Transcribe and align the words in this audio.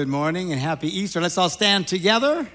Good 0.00 0.08
morning 0.08 0.50
and 0.50 0.58
happy 0.58 0.88
Easter. 0.88 1.20
Let's 1.20 1.36
all 1.36 1.50
stand 1.50 1.86
together 1.86 2.48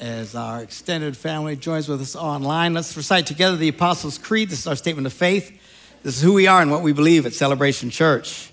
as 0.00 0.34
our 0.34 0.62
extended 0.62 1.14
family 1.14 1.56
joins 1.56 1.90
with 1.90 2.00
us 2.00 2.16
online. 2.16 2.72
Let's 2.72 2.96
recite 2.96 3.26
together 3.26 3.58
the 3.58 3.68
Apostles' 3.68 4.16
Creed. 4.16 4.48
This 4.48 4.60
is 4.60 4.66
our 4.66 4.74
statement 4.74 5.06
of 5.06 5.12
faith. 5.12 5.60
This 6.02 6.16
is 6.16 6.22
who 6.22 6.32
we 6.32 6.46
are 6.46 6.62
and 6.62 6.70
what 6.70 6.80
we 6.80 6.94
believe 6.94 7.26
at 7.26 7.34
Celebration 7.34 7.90
Church. 7.90 8.50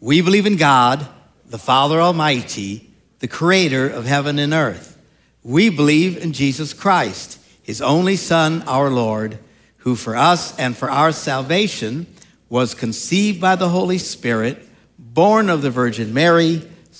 We 0.00 0.22
believe 0.22 0.46
in 0.46 0.56
God, 0.56 1.06
the 1.44 1.58
Father 1.58 2.00
Almighty, 2.00 2.90
the 3.18 3.28
creator 3.28 3.90
of 3.90 4.06
heaven 4.06 4.38
and 4.38 4.54
earth. 4.54 4.98
We 5.42 5.68
believe 5.68 6.16
in 6.16 6.32
Jesus 6.32 6.72
Christ, 6.72 7.38
his 7.62 7.82
only 7.82 8.16
Son, 8.16 8.62
our 8.66 8.88
Lord, 8.88 9.38
who 9.76 9.96
for 9.96 10.16
us 10.16 10.58
and 10.58 10.74
for 10.74 10.90
our 10.90 11.12
salvation 11.12 12.06
was 12.48 12.72
conceived 12.72 13.38
by 13.38 13.54
the 13.54 13.68
Holy 13.68 13.98
Spirit, 13.98 14.66
born 14.98 15.50
of 15.50 15.60
the 15.60 15.70
Virgin 15.70 16.14
Mary 16.14 16.70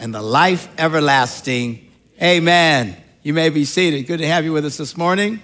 and 0.00 0.14
the 0.14 0.22
life 0.22 0.68
everlasting. 0.78 1.88
Amen. 2.20 2.96
You 3.22 3.34
may 3.34 3.50
be 3.50 3.66
seated. 3.66 4.04
Good 4.04 4.18
to 4.18 4.26
have 4.26 4.44
you 4.44 4.52
with 4.52 4.64
us 4.64 4.78
this 4.78 4.96
morning. 4.96 5.40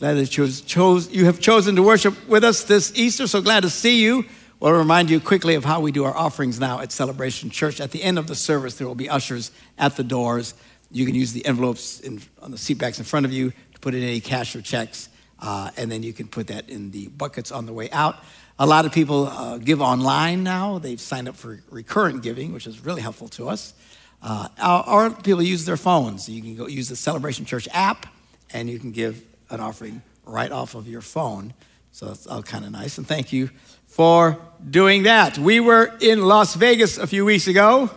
Glad 0.00 0.14
that 0.14 0.36
you, 0.36 0.48
chose, 0.48 1.08
you 1.10 1.26
have 1.26 1.38
chosen 1.38 1.76
to 1.76 1.82
worship 1.82 2.28
with 2.28 2.42
us 2.42 2.64
this 2.64 2.92
Easter. 2.96 3.28
So 3.28 3.40
glad 3.40 3.62
to 3.62 3.70
see 3.70 4.02
you. 4.02 4.24
Well, 4.58 4.72
remind 4.72 5.10
you 5.10 5.20
quickly 5.20 5.54
of 5.54 5.64
how 5.64 5.80
we 5.80 5.92
do 5.92 6.04
our 6.04 6.16
offerings 6.16 6.58
now 6.58 6.80
at 6.80 6.90
Celebration 6.90 7.50
Church. 7.50 7.80
At 7.80 7.92
the 7.92 8.02
end 8.02 8.18
of 8.18 8.26
the 8.26 8.34
service, 8.34 8.74
there 8.78 8.86
will 8.86 8.96
be 8.96 9.08
ushers 9.08 9.52
at 9.78 9.96
the 9.96 10.04
doors. 10.04 10.54
You 10.90 11.06
can 11.06 11.14
use 11.14 11.32
the 11.32 11.46
envelopes 11.46 12.00
in, 12.00 12.20
on 12.42 12.50
the 12.50 12.58
seat 12.58 12.78
backs 12.78 12.98
in 12.98 13.04
front 13.04 13.26
of 13.26 13.32
you 13.32 13.52
to 13.74 13.80
put 13.80 13.94
in 13.94 14.02
any 14.02 14.20
cash 14.20 14.56
or 14.56 14.60
checks, 14.60 15.08
uh, 15.40 15.70
and 15.76 15.90
then 15.90 16.02
you 16.02 16.12
can 16.12 16.26
put 16.26 16.48
that 16.48 16.68
in 16.68 16.90
the 16.90 17.08
buckets 17.08 17.52
on 17.52 17.66
the 17.66 17.72
way 17.72 17.90
out. 17.90 18.16
A 18.62 18.66
lot 18.66 18.86
of 18.86 18.92
people 18.92 19.26
uh, 19.26 19.58
give 19.58 19.82
online 19.82 20.44
now. 20.44 20.78
They've 20.78 21.00
signed 21.00 21.28
up 21.28 21.34
for 21.34 21.58
recurrent 21.68 22.22
giving, 22.22 22.52
which 22.52 22.68
is 22.68 22.84
really 22.84 23.02
helpful 23.02 23.26
to 23.30 23.48
us. 23.48 23.74
Uh, 24.22 25.10
people 25.24 25.42
use 25.42 25.64
their 25.64 25.76
phones. 25.76 26.28
You 26.28 26.40
can 26.40 26.54
go 26.54 26.68
use 26.68 26.88
the 26.88 26.94
Celebration 26.94 27.44
Church 27.44 27.66
app, 27.72 28.06
and 28.52 28.70
you 28.70 28.78
can 28.78 28.92
give 28.92 29.20
an 29.50 29.58
offering 29.58 30.00
right 30.24 30.52
off 30.52 30.76
of 30.76 30.86
your 30.86 31.00
phone. 31.00 31.54
So 31.90 32.06
that's 32.06 32.28
all 32.28 32.44
kind 32.44 32.64
of 32.64 32.70
nice. 32.70 32.98
And 32.98 33.06
thank 33.06 33.32
you 33.32 33.50
for 33.88 34.38
doing 34.70 35.02
that. 35.02 35.38
We 35.38 35.58
were 35.58 35.92
in 36.00 36.22
Las 36.22 36.54
Vegas 36.54 36.98
a 36.98 37.08
few 37.08 37.24
weeks 37.24 37.48
ago. 37.48 37.90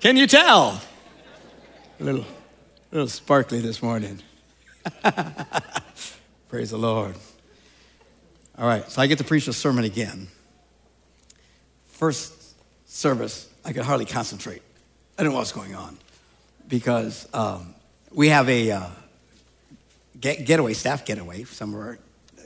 Can 0.00 0.18
you 0.18 0.26
tell? 0.26 0.78
A 2.00 2.04
little, 2.04 2.20
a 2.20 2.94
little 2.94 3.08
sparkly 3.08 3.60
this 3.60 3.82
morning. 3.82 4.18
Praise 6.50 6.68
the 6.68 6.76
Lord. 6.76 7.16
All 8.58 8.66
right, 8.66 8.88
so 8.90 9.00
I 9.00 9.06
get 9.06 9.16
to 9.18 9.24
preach 9.24 9.48
a 9.48 9.52
sermon 9.52 9.84
again. 9.84 10.28
First 11.86 12.54
service, 12.86 13.48
I 13.64 13.72
could 13.72 13.82
hardly 13.82 14.04
concentrate. 14.04 14.60
I 15.16 15.22
didn't 15.22 15.32
know 15.32 15.36
what 15.36 15.40
was 15.40 15.52
going 15.52 15.74
on 15.74 15.96
because 16.68 17.26
um, 17.32 17.74
we 18.10 18.28
have 18.28 18.50
a 18.50 18.72
uh, 18.72 18.86
get, 20.20 20.44
getaway, 20.44 20.74
staff 20.74 21.06
getaway, 21.06 21.44
some 21.44 21.72
of 21.72 21.80
our 21.80 21.98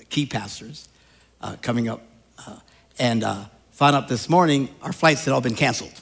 key 0.09 0.27
pastors 0.27 0.89
uh, 1.41 1.57
coming 1.61 1.89
up. 1.89 2.03
Uh, 2.39 2.61
and 3.01 3.25
uh, 3.25 3.47
found 3.73 3.97
out 3.97 4.07
this 4.07 4.29
morning 4.29 4.69
our 4.83 4.93
flights 4.93 5.25
had 5.25 5.35
all 5.35 5.41
been 5.41 5.57
canceled. 5.57 6.01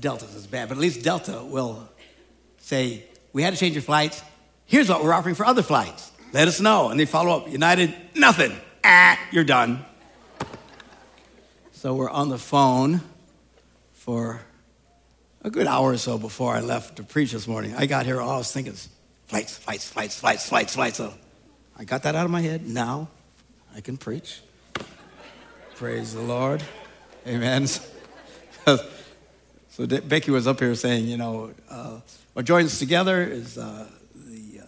Delta's 0.00 0.34
is 0.34 0.46
bad, 0.46 0.68
but 0.68 0.76
at 0.76 0.80
least 0.80 1.02
Delta 1.02 1.42
will 1.44 1.88
say, 2.58 3.04
We 3.32 3.42
had 3.42 3.54
to 3.54 3.58
change 3.58 3.74
your 3.74 3.82
flights. 3.82 4.22
Here's 4.66 4.88
what 4.88 5.02
we're 5.02 5.12
offering 5.12 5.34
for 5.34 5.46
other 5.46 5.62
flights. 5.62 6.10
Let 6.32 6.48
us 6.48 6.60
know. 6.60 6.90
And 6.90 6.98
they 6.98 7.04
follow 7.06 7.36
up. 7.36 7.50
United, 7.50 7.94
nothing. 8.14 8.52
Ah, 8.84 9.18
you're 9.30 9.44
done. 9.44 9.84
So 11.72 11.94
we're 11.94 12.10
on 12.10 12.28
the 12.28 12.38
phone 12.38 13.00
for 13.92 14.40
a 15.42 15.50
good 15.50 15.66
hour 15.66 15.92
or 15.92 15.96
so 15.96 16.18
before 16.18 16.54
I 16.54 16.60
left 16.60 16.96
to 16.96 17.04
preach 17.04 17.32
this 17.32 17.46
morning. 17.46 17.74
I 17.76 17.86
got 17.86 18.06
here, 18.06 18.20
all 18.20 18.30
I 18.30 18.38
was 18.38 18.50
thinking 18.50 18.74
flights, 19.26 19.56
flights, 19.56 19.88
flights, 19.88 20.18
flights, 20.18 20.48
flights, 20.48 20.74
flights. 20.74 20.96
So 20.96 21.14
I 21.78 21.84
got 21.84 22.02
that 22.02 22.16
out 22.16 22.24
of 22.24 22.30
my 22.30 22.40
head. 22.40 22.66
Now 22.66 23.08
I 23.74 23.80
can 23.80 23.96
preach. 23.96 24.40
Praise 25.76 26.14
the 26.14 26.22
Lord. 26.22 26.62
Amen. 27.26 27.66
So 29.76 29.86
Becky 29.86 30.30
was 30.30 30.46
up 30.46 30.60
here 30.60 30.74
saying, 30.74 31.04
you 31.04 31.18
know, 31.18 31.52
uh, 31.68 32.00
what 32.32 32.46
joins 32.46 32.72
us 32.72 32.78
together 32.78 33.20
is 33.22 33.58
uh, 33.58 33.86
the 34.14 34.60
uh, 34.62 34.64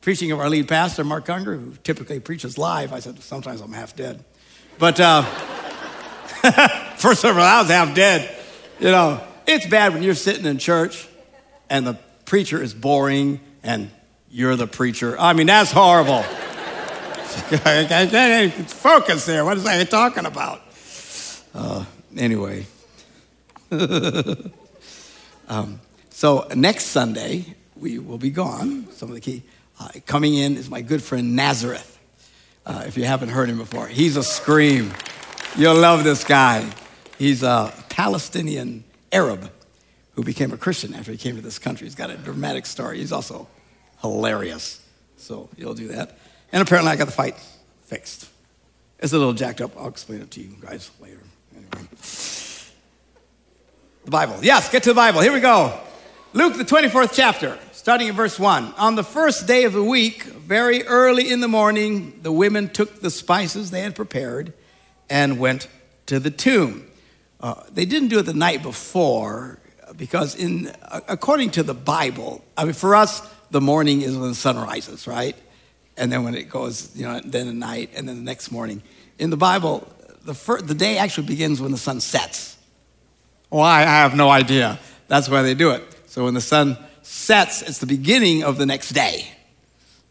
preaching 0.00 0.32
of 0.32 0.40
our 0.40 0.48
lead 0.48 0.66
pastor, 0.66 1.04
Mark 1.04 1.28
Unger, 1.28 1.54
who 1.54 1.74
typically 1.84 2.18
preaches 2.18 2.56
live. 2.56 2.94
I 2.94 3.00
said, 3.00 3.22
sometimes 3.22 3.60
I'm 3.60 3.74
half 3.74 3.94
dead. 3.94 4.24
But 4.78 4.96
for 6.96 7.14
several 7.14 7.44
hours, 7.44 7.68
half 7.68 7.94
dead. 7.94 8.34
You 8.80 8.90
know, 8.90 9.20
it's 9.46 9.66
bad 9.66 9.92
when 9.92 10.02
you're 10.02 10.14
sitting 10.14 10.46
in 10.46 10.56
church 10.56 11.06
and 11.68 11.86
the 11.86 11.98
preacher 12.24 12.62
is 12.62 12.72
boring 12.72 13.40
and 13.62 13.90
you're 14.30 14.56
the 14.56 14.66
preacher. 14.66 15.14
I 15.20 15.34
mean, 15.34 15.48
that's 15.48 15.72
horrible. 15.72 16.22
Focus 18.62 19.26
there. 19.26 19.44
What 19.44 19.58
is 19.58 19.66
I 19.66 19.84
talking 19.84 20.24
about? 20.24 20.62
Uh, 21.52 21.84
anyway. 22.16 22.64
um, 25.48 25.80
so 26.10 26.46
next 26.54 26.86
Sunday, 26.86 27.44
we 27.76 27.98
will 27.98 28.18
be 28.18 28.30
gone. 28.30 28.90
Some 28.92 29.08
of 29.08 29.14
the 29.14 29.20
key. 29.20 29.42
Uh, 29.78 29.88
coming 30.06 30.34
in 30.34 30.56
is 30.56 30.68
my 30.68 30.80
good 30.80 31.02
friend 31.02 31.36
Nazareth. 31.36 31.98
Uh, 32.66 32.84
if 32.86 32.96
you 32.96 33.04
haven't 33.04 33.28
heard 33.28 33.48
him 33.48 33.58
before, 33.58 33.86
he's 33.86 34.16
a 34.16 34.22
scream. 34.22 34.92
You'll 35.56 35.76
love 35.76 36.04
this 36.04 36.24
guy. 36.24 36.68
He's 37.18 37.42
a 37.42 37.72
Palestinian 37.88 38.84
Arab 39.12 39.50
who 40.12 40.24
became 40.24 40.52
a 40.52 40.56
Christian 40.56 40.94
after 40.94 41.12
he 41.12 41.18
came 41.18 41.36
to 41.36 41.42
this 41.42 41.58
country. 41.58 41.86
He's 41.86 41.94
got 41.94 42.10
a 42.10 42.16
dramatic 42.16 42.66
story. 42.66 42.98
He's 42.98 43.12
also 43.12 43.48
hilarious. 44.00 44.84
So 45.16 45.48
you'll 45.56 45.74
do 45.74 45.88
that. 45.88 46.18
And 46.52 46.62
apparently, 46.62 46.90
I 46.90 46.96
got 46.96 47.06
the 47.06 47.12
fight 47.12 47.36
fixed. 47.84 48.28
It's 48.98 49.12
a 49.12 49.18
little 49.18 49.34
jacked 49.34 49.60
up. 49.60 49.76
I'll 49.76 49.88
explain 49.88 50.20
it 50.20 50.30
to 50.32 50.40
you 50.40 50.56
guys 50.60 50.90
later. 51.00 51.20
Anyway. 51.54 51.88
The 54.08 54.12
Bible. 54.12 54.38
Yes, 54.40 54.70
get 54.70 54.84
to 54.84 54.88
the 54.88 54.94
Bible. 54.94 55.20
Here 55.20 55.34
we 55.34 55.40
go. 55.40 55.78
Luke, 56.32 56.56
the 56.56 56.64
24th 56.64 57.10
chapter, 57.12 57.58
starting 57.72 58.08
in 58.08 58.14
verse 58.14 58.38
1. 58.38 58.72
On 58.78 58.94
the 58.94 59.04
first 59.04 59.46
day 59.46 59.64
of 59.64 59.74
the 59.74 59.84
week, 59.84 60.22
very 60.22 60.82
early 60.84 61.30
in 61.30 61.40
the 61.40 61.46
morning, 61.46 62.18
the 62.22 62.32
women 62.32 62.70
took 62.70 63.02
the 63.02 63.10
spices 63.10 63.70
they 63.70 63.82
had 63.82 63.94
prepared 63.94 64.54
and 65.10 65.38
went 65.38 65.68
to 66.06 66.18
the 66.18 66.30
tomb. 66.30 66.86
Uh, 67.38 67.62
they 67.70 67.84
didn't 67.84 68.08
do 68.08 68.18
it 68.18 68.22
the 68.22 68.32
night 68.32 68.62
before 68.62 69.58
because, 69.94 70.34
in 70.34 70.72
according 71.06 71.50
to 71.50 71.62
the 71.62 71.74
Bible, 71.74 72.42
I 72.56 72.64
mean, 72.64 72.72
for 72.72 72.94
us, 72.94 73.20
the 73.50 73.60
morning 73.60 74.00
is 74.00 74.16
when 74.16 74.30
the 74.30 74.34
sun 74.34 74.56
rises, 74.56 75.06
right? 75.06 75.36
And 75.98 76.10
then 76.10 76.24
when 76.24 76.34
it 76.34 76.48
goes, 76.48 76.96
you 76.96 77.04
know, 77.04 77.20
then 77.22 77.46
the 77.46 77.52
night, 77.52 77.90
and 77.94 78.08
then 78.08 78.16
the 78.16 78.22
next 78.22 78.50
morning. 78.50 78.82
In 79.18 79.28
the 79.28 79.36
Bible, 79.36 79.86
the, 80.24 80.32
first, 80.32 80.66
the 80.66 80.74
day 80.74 80.96
actually 80.96 81.26
begins 81.26 81.60
when 81.60 81.72
the 81.72 81.76
sun 81.76 82.00
sets. 82.00 82.57
Oh, 83.50 83.58
why? 83.58 83.80
I 83.80 83.84
have 84.02 84.14
no 84.14 84.28
idea. 84.30 84.78
That's 85.08 85.28
why 85.28 85.42
they 85.42 85.54
do 85.54 85.70
it. 85.70 85.82
So 86.06 86.24
when 86.24 86.34
the 86.34 86.40
sun 86.40 86.76
sets, 87.02 87.62
it's 87.62 87.78
the 87.78 87.86
beginning 87.86 88.44
of 88.44 88.58
the 88.58 88.66
next 88.66 88.90
day. 88.90 89.26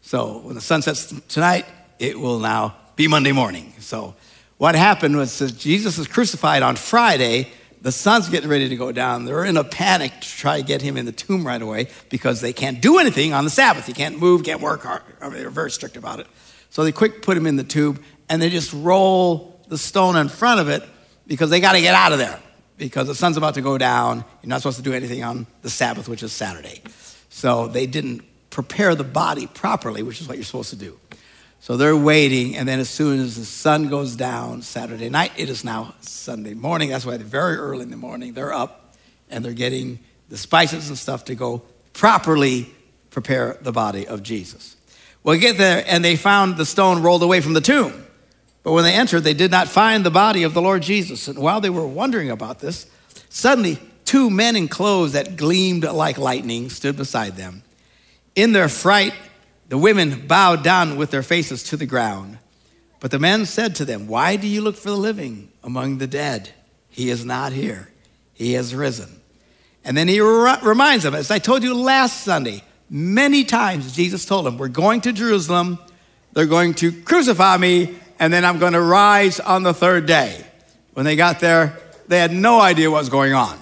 So 0.02 0.38
when 0.38 0.54
the 0.54 0.60
sun 0.60 0.82
sets 0.82 1.14
tonight, 1.28 1.66
it 1.98 2.18
will 2.18 2.40
now 2.40 2.74
be 2.96 3.06
Monday 3.06 3.32
morning. 3.32 3.72
So 3.78 4.14
what 4.56 4.74
happened 4.74 5.16
was 5.16 5.38
that 5.38 5.56
Jesus 5.56 5.98
is 5.98 6.08
crucified 6.08 6.62
on 6.62 6.74
Friday. 6.74 7.48
The 7.80 7.92
sun's 7.92 8.28
getting 8.28 8.48
ready 8.48 8.68
to 8.70 8.76
go 8.76 8.90
down. 8.90 9.24
They're 9.24 9.44
in 9.44 9.56
a 9.56 9.62
panic 9.62 10.12
to 10.20 10.28
try 10.28 10.60
to 10.60 10.66
get 10.66 10.82
him 10.82 10.96
in 10.96 11.06
the 11.06 11.12
tomb 11.12 11.46
right 11.46 11.62
away 11.62 11.88
because 12.08 12.40
they 12.40 12.52
can't 12.52 12.80
do 12.80 12.98
anything 12.98 13.32
on 13.32 13.44
the 13.44 13.50
Sabbath. 13.50 13.86
He 13.86 13.92
can't 13.92 14.18
move, 14.18 14.42
can't 14.42 14.60
work. 14.60 14.82
Hard. 14.82 15.02
They're 15.20 15.50
very 15.50 15.70
strict 15.70 15.96
about 15.96 16.18
it. 16.18 16.26
So 16.70 16.82
they 16.82 16.90
quick 16.90 17.22
put 17.22 17.36
him 17.36 17.46
in 17.46 17.54
the 17.54 17.64
tube 17.64 18.02
and 18.28 18.42
they 18.42 18.50
just 18.50 18.72
roll 18.72 19.60
the 19.68 19.78
stone 19.78 20.16
in 20.16 20.28
front 20.28 20.60
of 20.60 20.68
it 20.68 20.82
because 21.28 21.50
they 21.50 21.60
got 21.60 21.72
to 21.72 21.80
get 21.80 21.94
out 21.94 22.12
of 22.12 22.18
there 22.18 22.40
because 22.78 23.08
the 23.08 23.14
sun's 23.14 23.36
about 23.36 23.54
to 23.54 23.60
go 23.60 23.76
down. 23.76 24.24
You're 24.42 24.48
not 24.48 24.62
supposed 24.62 24.78
to 24.78 24.82
do 24.82 24.94
anything 24.94 25.22
on 25.22 25.46
the 25.62 25.70
Sabbath, 25.70 26.08
which 26.08 26.22
is 26.22 26.32
Saturday. 26.32 26.80
So 27.28 27.68
they 27.68 27.86
didn't 27.86 28.22
prepare 28.50 28.94
the 28.94 29.04
body 29.04 29.46
properly, 29.46 30.02
which 30.02 30.20
is 30.20 30.28
what 30.28 30.36
you're 30.36 30.44
supposed 30.44 30.70
to 30.70 30.76
do. 30.76 30.98
So 31.60 31.76
they're 31.76 31.96
waiting, 31.96 32.56
and 32.56 32.68
then 32.68 32.78
as 32.78 32.88
soon 32.88 33.18
as 33.18 33.36
the 33.36 33.44
sun 33.44 33.88
goes 33.88 34.14
down 34.14 34.62
Saturday 34.62 35.10
night, 35.10 35.32
it 35.36 35.48
is 35.48 35.64
now 35.64 35.94
Sunday 36.00 36.54
morning. 36.54 36.90
That's 36.90 37.04
why 37.04 37.16
they're 37.16 37.26
very 37.26 37.56
early 37.56 37.82
in 37.82 37.90
the 37.90 37.96
morning. 37.96 38.32
They're 38.32 38.52
up 38.52 38.94
and 39.28 39.44
they're 39.44 39.52
getting 39.52 39.98
the 40.28 40.38
spices 40.38 40.88
and 40.88 40.96
stuff 40.96 41.24
to 41.26 41.34
go 41.34 41.62
properly 41.92 42.72
prepare 43.10 43.58
the 43.60 43.72
body 43.72 44.06
of 44.06 44.22
Jesus. 44.22 44.76
Well, 45.24 45.34
we 45.34 45.40
get 45.40 45.58
there, 45.58 45.84
and 45.86 46.04
they 46.04 46.14
found 46.14 46.56
the 46.56 46.64
stone 46.64 47.02
rolled 47.02 47.22
away 47.22 47.40
from 47.40 47.54
the 47.54 47.60
tomb. 47.60 48.06
But 48.62 48.72
when 48.72 48.84
they 48.84 48.94
entered, 48.94 49.20
they 49.20 49.34
did 49.34 49.50
not 49.50 49.68
find 49.68 50.04
the 50.04 50.10
body 50.10 50.42
of 50.42 50.54
the 50.54 50.62
Lord 50.62 50.82
Jesus. 50.82 51.28
And 51.28 51.38
while 51.38 51.60
they 51.60 51.70
were 51.70 51.86
wondering 51.86 52.30
about 52.30 52.60
this, 52.60 52.86
suddenly 53.28 53.78
two 54.04 54.30
men 54.30 54.56
in 54.56 54.68
clothes 54.68 55.12
that 55.12 55.36
gleamed 55.36 55.84
like 55.84 56.18
lightning 56.18 56.70
stood 56.70 56.96
beside 56.96 57.36
them. 57.36 57.62
In 58.34 58.52
their 58.52 58.68
fright, 58.68 59.14
the 59.68 59.78
women 59.78 60.26
bowed 60.26 60.62
down 60.64 60.96
with 60.96 61.10
their 61.10 61.22
faces 61.22 61.62
to 61.64 61.76
the 61.76 61.86
ground. 61.86 62.38
But 63.00 63.10
the 63.10 63.18
men 63.18 63.46
said 63.46 63.76
to 63.76 63.84
them, 63.84 64.06
Why 64.06 64.36
do 64.36 64.46
you 64.46 64.60
look 64.60 64.76
for 64.76 64.90
the 64.90 64.96
living 64.96 65.50
among 65.62 65.98
the 65.98 66.06
dead? 66.06 66.50
He 66.88 67.10
is 67.10 67.24
not 67.24 67.52
here, 67.52 67.90
he 68.34 68.54
has 68.54 68.74
risen. 68.74 69.20
And 69.84 69.96
then 69.96 70.08
he 70.08 70.20
reminds 70.20 71.04
them, 71.04 71.14
as 71.14 71.30
I 71.30 71.38
told 71.38 71.62
you 71.62 71.74
last 71.74 72.24
Sunday, 72.24 72.62
many 72.90 73.44
times 73.44 73.94
Jesus 73.94 74.24
told 74.24 74.46
them, 74.46 74.58
We're 74.58 74.68
going 74.68 75.00
to 75.02 75.12
Jerusalem, 75.12 75.78
they're 76.32 76.46
going 76.46 76.74
to 76.74 76.92
crucify 76.92 77.56
me, 77.56 77.98
and 78.18 78.32
then 78.32 78.44
I'm 78.44 78.58
going 78.58 78.72
to 78.72 78.80
rise 78.80 79.40
on 79.40 79.62
the 79.62 79.74
third 79.74 80.06
day. 80.06 80.44
When 80.92 81.04
they 81.04 81.16
got 81.16 81.40
there, 81.40 81.78
they 82.08 82.18
had 82.18 82.32
no 82.32 82.60
idea 82.60 82.90
what 82.90 82.98
was 82.98 83.08
going 83.08 83.32
on. 83.32 83.58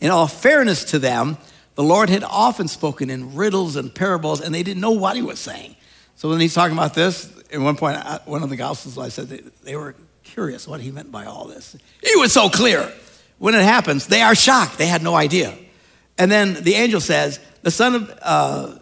In 0.00 0.10
all 0.10 0.26
fairness 0.26 0.84
to 0.86 0.98
them, 0.98 1.36
the 1.74 1.82
Lord 1.82 2.08
had 2.08 2.24
often 2.24 2.68
spoken 2.68 3.10
in 3.10 3.34
riddles 3.34 3.76
and 3.76 3.94
parables, 3.94 4.40
and 4.40 4.54
they 4.54 4.62
didn't 4.62 4.80
know 4.80 4.92
what 4.92 5.16
he 5.16 5.22
was 5.22 5.40
saying. 5.40 5.76
So 6.16 6.28
when 6.28 6.40
he's 6.40 6.54
talking 6.54 6.76
about 6.76 6.94
this, 6.94 7.32
at 7.52 7.60
one 7.60 7.76
point, 7.76 7.98
one 8.26 8.42
of 8.42 8.50
the 8.50 8.56
Gospels, 8.56 8.98
I 8.98 9.08
said 9.08 9.28
they, 9.28 9.42
they 9.64 9.76
were 9.76 9.94
curious 10.22 10.68
what 10.68 10.80
he 10.80 10.90
meant 10.90 11.10
by 11.10 11.24
all 11.24 11.46
this. 11.46 11.76
He 12.02 12.16
was 12.16 12.32
so 12.32 12.48
clear. 12.48 12.92
When 13.38 13.54
it 13.54 13.62
happens, 13.62 14.06
they 14.06 14.20
are 14.20 14.34
shocked. 14.34 14.76
They 14.76 14.86
had 14.86 15.02
no 15.02 15.14
idea. 15.14 15.56
And 16.18 16.30
then 16.30 16.62
the 16.62 16.74
angel 16.74 17.00
says, 17.00 17.40
The 17.62 17.70
son 17.70 17.94
of, 17.94 18.18
uh, 18.20 18.78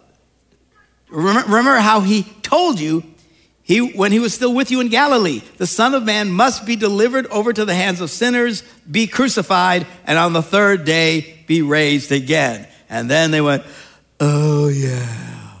remember 1.09 1.77
how 1.77 2.01
he 2.01 2.23
told 2.41 2.79
you 2.79 3.03
he, 3.69 3.81
when 3.81 4.11
he 4.11 4.17
was 4.17 4.33
still 4.33 4.51
with 4.51 4.71
you 4.71 4.81
in 4.81 4.87
Galilee, 4.87 5.43
the 5.57 5.67
Son 5.67 5.93
of 5.93 6.03
Man 6.03 6.31
must 6.31 6.65
be 6.65 6.75
delivered 6.75 7.27
over 7.27 7.53
to 7.53 7.65
the 7.65 7.75
hands 7.75 8.01
of 8.01 8.09
sinners, 8.09 8.63
be 8.89 9.05
crucified, 9.05 9.85
and 10.07 10.17
on 10.17 10.33
the 10.33 10.41
third 10.41 10.85
day 10.85 11.43
be 11.45 11.61
raised 11.61 12.11
again. 12.11 12.67
And 12.89 13.07
then 13.07 13.29
they 13.29 13.41
went, 13.41 13.63
oh, 14.19 14.69
yeah. 14.69 15.51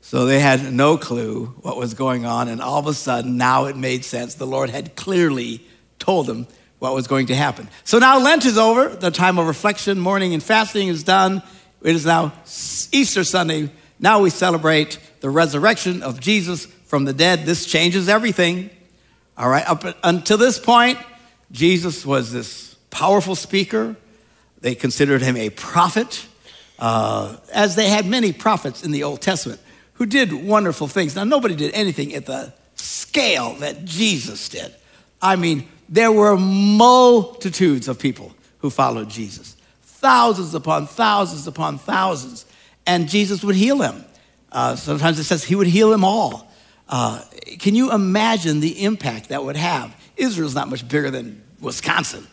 So 0.00 0.26
they 0.26 0.38
had 0.38 0.72
no 0.72 0.96
clue 0.96 1.46
what 1.62 1.76
was 1.76 1.94
going 1.94 2.24
on. 2.24 2.46
And 2.46 2.62
all 2.62 2.78
of 2.78 2.86
a 2.86 2.94
sudden, 2.94 3.36
now 3.36 3.64
it 3.64 3.76
made 3.76 4.04
sense. 4.04 4.36
The 4.36 4.46
Lord 4.46 4.70
had 4.70 4.94
clearly 4.94 5.60
told 5.98 6.28
them 6.28 6.46
what 6.78 6.94
was 6.94 7.08
going 7.08 7.26
to 7.26 7.34
happen. 7.34 7.68
So 7.82 7.98
now 7.98 8.20
Lent 8.20 8.44
is 8.44 8.58
over. 8.58 8.90
The 8.90 9.10
time 9.10 9.40
of 9.40 9.48
reflection, 9.48 9.98
mourning, 9.98 10.34
and 10.34 10.42
fasting 10.42 10.86
is 10.86 11.02
done. 11.02 11.42
It 11.82 11.96
is 11.96 12.06
now 12.06 12.32
Easter 12.92 13.24
Sunday. 13.24 13.70
Now 13.98 14.20
we 14.20 14.30
celebrate 14.30 15.00
the 15.18 15.30
resurrection 15.30 16.04
of 16.04 16.20
Jesus 16.20 16.68
from 16.90 17.04
the 17.04 17.12
dead. 17.12 17.46
This 17.46 17.66
changes 17.66 18.08
everything. 18.08 18.68
All 19.38 19.48
right. 19.48 19.64
Up 19.66 19.84
until 20.02 20.36
this 20.36 20.58
point, 20.58 20.98
Jesus 21.52 22.04
was 22.04 22.32
this 22.32 22.74
powerful 22.90 23.36
speaker. 23.36 23.94
They 24.60 24.74
considered 24.74 25.22
him 25.22 25.36
a 25.36 25.50
prophet 25.50 26.26
uh, 26.80 27.36
as 27.54 27.76
they 27.76 27.88
had 27.88 28.06
many 28.06 28.32
prophets 28.32 28.82
in 28.82 28.90
the 28.90 29.04
Old 29.04 29.20
Testament 29.20 29.60
who 29.94 30.04
did 30.04 30.32
wonderful 30.32 30.88
things. 30.88 31.14
Now, 31.14 31.22
nobody 31.22 31.54
did 31.54 31.72
anything 31.74 32.12
at 32.12 32.26
the 32.26 32.52
scale 32.74 33.54
that 33.60 33.84
Jesus 33.84 34.48
did. 34.48 34.74
I 35.22 35.36
mean, 35.36 35.68
there 35.88 36.10
were 36.10 36.36
multitudes 36.36 37.86
of 37.86 38.00
people 38.00 38.34
who 38.58 38.68
followed 38.68 39.08
Jesus, 39.08 39.56
thousands 39.82 40.56
upon 40.56 40.88
thousands 40.88 41.46
upon 41.46 41.78
thousands, 41.78 42.46
and 42.84 43.08
Jesus 43.08 43.44
would 43.44 43.54
heal 43.54 43.78
them. 43.78 44.04
Uh, 44.50 44.74
sometimes 44.74 45.20
it 45.20 45.24
says 45.24 45.44
he 45.44 45.54
would 45.54 45.68
heal 45.68 45.90
them 45.90 46.02
all. 46.02 46.49
Uh, 46.90 47.22
can 47.60 47.76
you 47.76 47.92
imagine 47.92 48.58
the 48.58 48.82
impact 48.82 49.28
that 49.28 49.44
would 49.44 49.56
have? 49.56 49.96
Israel's 50.16 50.56
not 50.56 50.68
much 50.68 50.86
bigger 50.86 51.10
than 51.10 51.40
Wisconsin. 51.60 52.26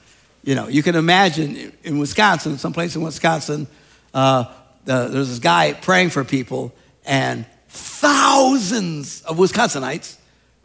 You 0.44 0.56
know, 0.56 0.68
you 0.68 0.82
can 0.82 0.96
imagine 0.96 1.72
in 1.84 2.00
Wisconsin, 2.00 2.58
someplace 2.58 2.96
in 2.96 3.04
Wisconsin, 3.04 3.68
uh, 4.16 4.46
the, 4.86 5.10
there's 5.10 5.30
this 5.30 5.40
guy 5.40 5.74
praying 5.74 6.10
for 6.10 6.24
people, 6.24 6.74
and 7.06 7.46
thousands 7.70 9.22
of 9.24 9.38
Wisconsinites 9.38 10.18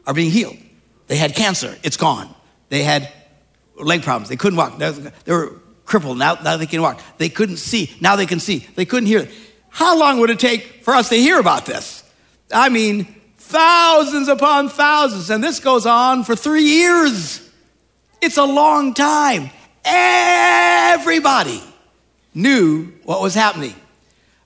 are 0.07 0.15
being 0.15 0.31
healed. 0.31 0.57
They 1.09 1.17
had 1.17 1.35
cancer, 1.35 1.77
it's 1.83 1.99
gone. 1.99 2.35
They 2.71 2.85
had 2.85 3.13
leg 3.77 4.03
problems, 4.03 4.31
they 4.31 4.37
couldn't 4.37 4.57
walk. 4.57 4.79
They 4.79 5.33
were 5.33 5.61
crippled, 5.85 6.17
now, 6.17 6.35
now 6.43 6.57
they 6.57 6.67
can 6.67 6.81
walk. 6.81 7.03
They 7.19 7.29
couldn't 7.29 7.59
see, 7.59 7.95
now 8.01 8.17
they 8.17 8.27
can 8.27 8.41
see. 8.41 8.67
They 8.75 8.87
couldn't 8.87 9.09
hear. 9.09 9.29
How 9.69 9.99
long 9.99 10.21
would 10.21 10.31
it 10.31 10.39
take 10.39 10.83
for 10.83 10.95
us 10.95 11.11
to 11.11 11.17
hear 11.17 11.39
about 11.39 11.67
this? 11.67 12.03
I 12.55 12.71
mean, 12.71 13.22
thousands 13.53 14.29
upon 14.29 14.71
thousands, 14.71 15.29
and 15.29 15.45
this 15.45 15.61
goes 15.61 15.85
on 15.85 16.25
for 16.25 16.35
three 16.35 16.65
years. 16.65 17.47
It's 18.23 18.39
a 18.39 18.45
long 18.45 18.95
time. 18.95 19.51
Everybody 19.85 21.63
knew 22.35 22.93
what 23.05 23.21
was 23.21 23.35
happening. 23.35 23.75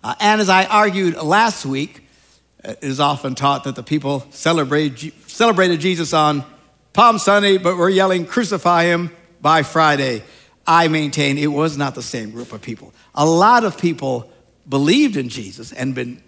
Uh, 0.02 0.14
and 0.18 0.40
as 0.40 0.48
I 0.48 0.64
argued 0.64 1.14
last 1.16 1.64
week, 1.64 2.02
uh, 2.64 2.72
it 2.72 2.78
is 2.82 2.98
often 2.98 3.36
taught 3.36 3.64
that 3.64 3.76
the 3.76 3.82
people 3.84 4.26
celebrate, 4.30 4.98
celebrated 5.28 5.80
Jesus 5.80 6.12
on 6.12 6.44
Palm 6.92 7.18
Sunday, 7.18 7.58
but 7.58 7.76
were 7.76 7.88
yelling, 7.88 8.26
Crucify 8.26 8.84
him 8.84 9.10
by 9.40 9.62
Friday. 9.62 10.24
I 10.66 10.88
maintain 10.88 11.38
it 11.38 11.46
was 11.46 11.78
not 11.78 11.94
the 11.94 12.02
same 12.02 12.32
group 12.32 12.52
of 12.52 12.60
people. 12.60 12.92
A 13.14 13.24
lot 13.24 13.62
of 13.62 13.78
people 13.78 14.28
believed 14.68 15.16
in 15.16 15.28
Jesus 15.28 15.72
and 15.72 15.94
been 15.94 16.20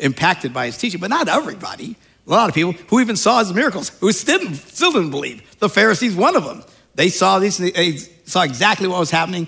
impacted 0.00 0.52
by 0.52 0.66
his 0.66 0.76
teaching, 0.76 1.00
but 1.00 1.10
not 1.10 1.28
everybody. 1.28 1.96
A 2.26 2.30
lot 2.30 2.48
of 2.48 2.54
people 2.54 2.72
who 2.88 3.00
even 3.00 3.16
saw 3.16 3.40
his 3.40 3.52
miracles, 3.52 3.90
who 4.00 4.10
still 4.12 4.38
didn't, 4.38 4.54
still 4.54 4.92
didn't 4.92 5.10
believe. 5.10 5.42
The 5.58 5.68
Pharisees, 5.68 6.16
one 6.16 6.36
of 6.36 6.44
them. 6.44 6.64
They 6.94 7.08
saw 7.08 7.38
these, 7.38 7.58
they 7.58 7.96
saw 8.24 8.42
exactly 8.42 8.88
what 8.88 8.98
was 8.98 9.10
happening. 9.10 9.46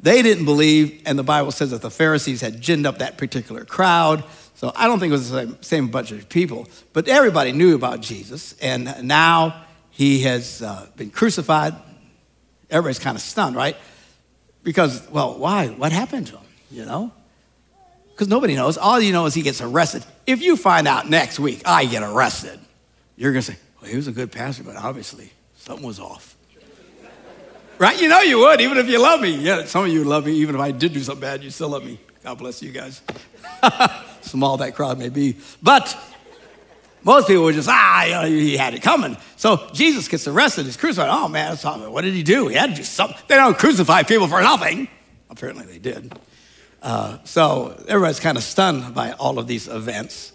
They 0.00 0.22
didn't 0.22 0.44
believe, 0.44 1.02
and 1.06 1.18
the 1.18 1.24
Bible 1.24 1.50
says 1.52 1.70
that 1.70 1.82
the 1.82 1.90
Pharisees 1.90 2.40
had 2.40 2.60
ginned 2.60 2.86
up 2.86 2.98
that 2.98 3.16
particular 3.18 3.64
crowd. 3.64 4.24
So 4.54 4.72
I 4.74 4.86
don't 4.86 4.98
think 4.98 5.10
it 5.10 5.12
was 5.12 5.30
the 5.30 5.46
same, 5.46 5.62
same 5.62 5.88
bunch 5.88 6.10
of 6.10 6.28
people, 6.28 6.68
but 6.92 7.08
everybody 7.08 7.52
knew 7.52 7.74
about 7.74 8.00
Jesus, 8.00 8.54
and 8.60 9.06
now 9.06 9.64
he 9.90 10.22
has 10.22 10.62
uh, 10.62 10.86
been 10.96 11.10
crucified. 11.10 11.74
Everybody's 12.68 12.98
kind 12.98 13.16
of 13.16 13.22
stunned, 13.22 13.56
right? 13.56 13.76
Because, 14.62 15.08
well, 15.10 15.38
why? 15.38 15.68
What 15.68 15.92
happened 15.92 16.26
to 16.28 16.36
him? 16.36 16.46
You 16.70 16.84
know? 16.84 17.12
Because 18.10 18.28
nobody 18.28 18.54
knows. 18.54 18.76
All 18.76 19.00
you 19.00 19.12
know 19.12 19.26
is 19.26 19.34
he 19.34 19.42
gets 19.42 19.60
arrested. 19.60 20.04
If 20.28 20.42
you 20.42 20.58
find 20.58 20.86
out 20.86 21.08
next 21.08 21.40
week 21.40 21.62
I 21.64 21.86
get 21.86 22.02
arrested, 22.02 22.60
you're 23.16 23.32
going 23.32 23.42
to 23.42 23.52
say, 23.52 23.58
well, 23.80 23.90
he 23.90 23.96
was 23.96 24.08
a 24.08 24.12
good 24.12 24.30
pastor, 24.30 24.62
but 24.62 24.76
obviously 24.76 25.32
something 25.56 25.86
was 25.86 25.98
off. 25.98 26.36
Right? 27.78 27.98
You 27.98 28.10
know 28.10 28.20
you 28.20 28.40
would, 28.40 28.60
even 28.60 28.76
if 28.76 28.90
you 28.90 29.00
love 29.00 29.22
me. 29.22 29.30
Yeah, 29.30 29.64
some 29.64 29.86
of 29.86 29.90
you 29.90 30.00
would 30.00 30.06
love 30.06 30.26
me, 30.26 30.32
even 30.34 30.54
if 30.54 30.60
I 30.60 30.70
did 30.70 30.92
do 30.92 31.00
something 31.00 31.22
bad, 31.22 31.42
you 31.42 31.48
still 31.48 31.70
love 31.70 31.82
me. 31.82 31.98
God 32.22 32.36
bless 32.36 32.62
you 32.62 32.72
guys. 32.72 33.00
Small 34.20 34.58
that 34.58 34.74
crowd 34.74 34.98
may 34.98 35.08
be. 35.08 35.38
But 35.62 35.96
most 37.02 37.26
people 37.26 37.44
would 37.44 37.54
just, 37.54 37.70
ah, 37.70 38.24
he 38.26 38.54
had 38.54 38.74
it 38.74 38.82
coming. 38.82 39.16
So 39.36 39.70
Jesus 39.72 40.08
gets 40.08 40.28
arrested, 40.28 40.66
he's 40.66 40.76
crucified. 40.76 41.08
Oh 41.10 41.28
man, 41.28 41.56
what 41.90 42.02
did 42.02 42.12
he 42.12 42.22
do? 42.22 42.48
He 42.48 42.56
had 42.56 42.68
to 42.68 42.76
do 42.76 42.84
something. 42.84 43.16
They 43.28 43.36
don't 43.36 43.56
crucify 43.56 44.02
people 44.02 44.26
for 44.26 44.42
nothing. 44.42 44.88
Apparently 45.30 45.64
they 45.64 45.78
did. 45.78 46.12
Uh, 46.82 47.18
so 47.24 47.76
everybody's 47.88 48.20
kind 48.20 48.36
of 48.36 48.44
stunned 48.44 48.94
by 48.94 49.12
all 49.12 49.38
of 49.38 49.46
these 49.46 49.68
events. 49.68 50.32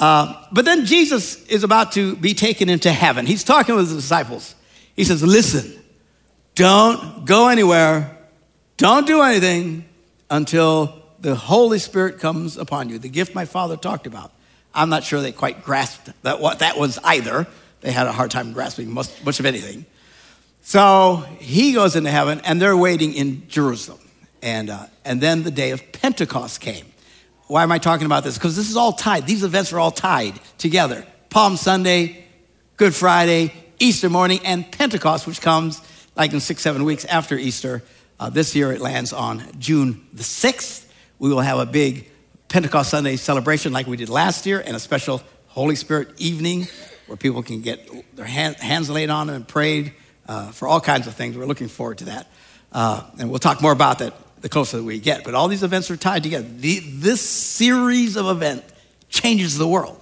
Uh, 0.00 0.44
but 0.50 0.64
then 0.64 0.86
Jesus 0.86 1.44
is 1.46 1.62
about 1.62 1.92
to 1.92 2.16
be 2.16 2.34
taken 2.34 2.68
into 2.68 2.90
heaven. 2.90 3.26
He's 3.26 3.44
talking 3.44 3.74
with 3.76 3.88
his 3.88 3.96
disciples. 3.96 4.54
He 4.96 5.04
says, 5.04 5.22
Listen, 5.22 5.72
don't 6.54 7.24
go 7.24 7.48
anywhere. 7.48 8.16
Don't 8.76 9.06
do 9.06 9.22
anything 9.22 9.84
until 10.30 11.02
the 11.20 11.34
Holy 11.34 11.78
Spirit 11.78 12.18
comes 12.18 12.56
upon 12.56 12.88
you, 12.88 12.98
the 12.98 13.08
gift 13.08 13.34
my 13.34 13.44
father 13.44 13.76
talked 13.76 14.06
about. 14.06 14.32
I'm 14.74 14.88
not 14.88 15.04
sure 15.04 15.20
they 15.20 15.32
quite 15.32 15.62
grasped 15.62 16.10
that 16.22 16.40
what 16.40 16.58
that 16.58 16.76
was 16.76 16.98
either. 17.04 17.46
They 17.80 17.92
had 17.92 18.06
a 18.06 18.12
hard 18.12 18.30
time 18.30 18.52
grasping 18.52 18.90
much, 18.92 19.24
much 19.24 19.40
of 19.40 19.46
anything. 19.46 19.86
So 20.62 21.24
he 21.38 21.72
goes 21.72 21.94
into 21.94 22.10
heaven, 22.10 22.40
and 22.44 22.60
they're 22.60 22.76
waiting 22.76 23.14
in 23.14 23.48
Jerusalem. 23.48 24.00
And, 24.44 24.68
uh, 24.68 24.86
and 25.06 25.22
then 25.22 25.42
the 25.42 25.50
day 25.50 25.70
of 25.70 25.90
Pentecost 25.92 26.60
came. 26.60 26.84
Why 27.46 27.62
am 27.62 27.72
I 27.72 27.78
talking 27.78 28.04
about 28.04 28.24
this? 28.24 28.36
Because 28.36 28.54
this 28.54 28.68
is 28.68 28.76
all 28.76 28.92
tied. 28.92 29.26
These 29.26 29.42
events 29.42 29.72
are 29.72 29.80
all 29.80 29.90
tied 29.90 30.38
together. 30.58 31.06
Palm 31.30 31.56
Sunday, 31.56 32.26
Good 32.76 32.94
Friday, 32.94 33.54
Easter 33.78 34.10
morning, 34.10 34.40
and 34.44 34.70
Pentecost, 34.70 35.26
which 35.26 35.40
comes 35.40 35.80
like 36.14 36.34
in 36.34 36.40
six, 36.40 36.60
seven 36.60 36.84
weeks 36.84 37.06
after 37.06 37.38
Easter. 37.38 37.82
Uh, 38.20 38.28
this 38.28 38.54
year 38.54 38.70
it 38.70 38.82
lands 38.82 39.14
on 39.14 39.42
June 39.58 40.06
the 40.12 40.22
6th. 40.22 40.84
We 41.18 41.30
will 41.30 41.40
have 41.40 41.58
a 41.58 41.66
big 41.66 42.10
Pentecost 42.48 42.90
Sunday 42.90 43.16
celebration 43.16 43.72
like 43.72 43.86
we 43.86 43.96
did 43.96 44.10
last 44.10 44.44
year, 44.44 44.62
and 44.64 44.76
a 44.76 44.80
special 44.80 45.22
Holy 45.46 45.74
Spirit 45.74 46.08
evening 46.18 46.68
where 47.06 47.16
people 47.16 47.42
can 47.42 47.62
get 47.62 48.14
their 48.14 48.26
hand, 48.26 48.56
hands 48.56 48.90
laid 48.90 49.08
on 49.08 49.28
them 49.28 49.36
and 49.36 49.48
prayed 49.48 49.94
uh, 50.28 50.50
for 50.52 50.68
all 50.68 50.82
kinds 50.82 51.06
of 51.06 51.14
things. 51.14 51.34
We're 51.34 51.46
looking 51.46 51.68
forward 51.68 51.98
to 51.98 52.04
that. 52.06 52.26
Uh, 52.72 53.04
and 53.18 53.30
we'll 53.30 53.38
talk 53.38 53.62
more 53.62 53.72
about 53.72 54.00
that 54.00 54.14
the 54.44 54.50
closer 54.50 54.76
that 54.76 54.84
we 54.84 54.98
get. 54.98 55.24
But 55.24 55.34
all 55.34 55.48
these 55.48 55.62
events 55.62 55.90
are 55.90 55.96
tied 55.96 56.22
together. 56.22 56.46
The, 56.46 56.80
this 56.80 57.22
series 57.22 58.14
of 58.14 58.26
events 58.26 58.70
changes 59.08 59.56
the 59.56 59.66
world. 59.66 59.98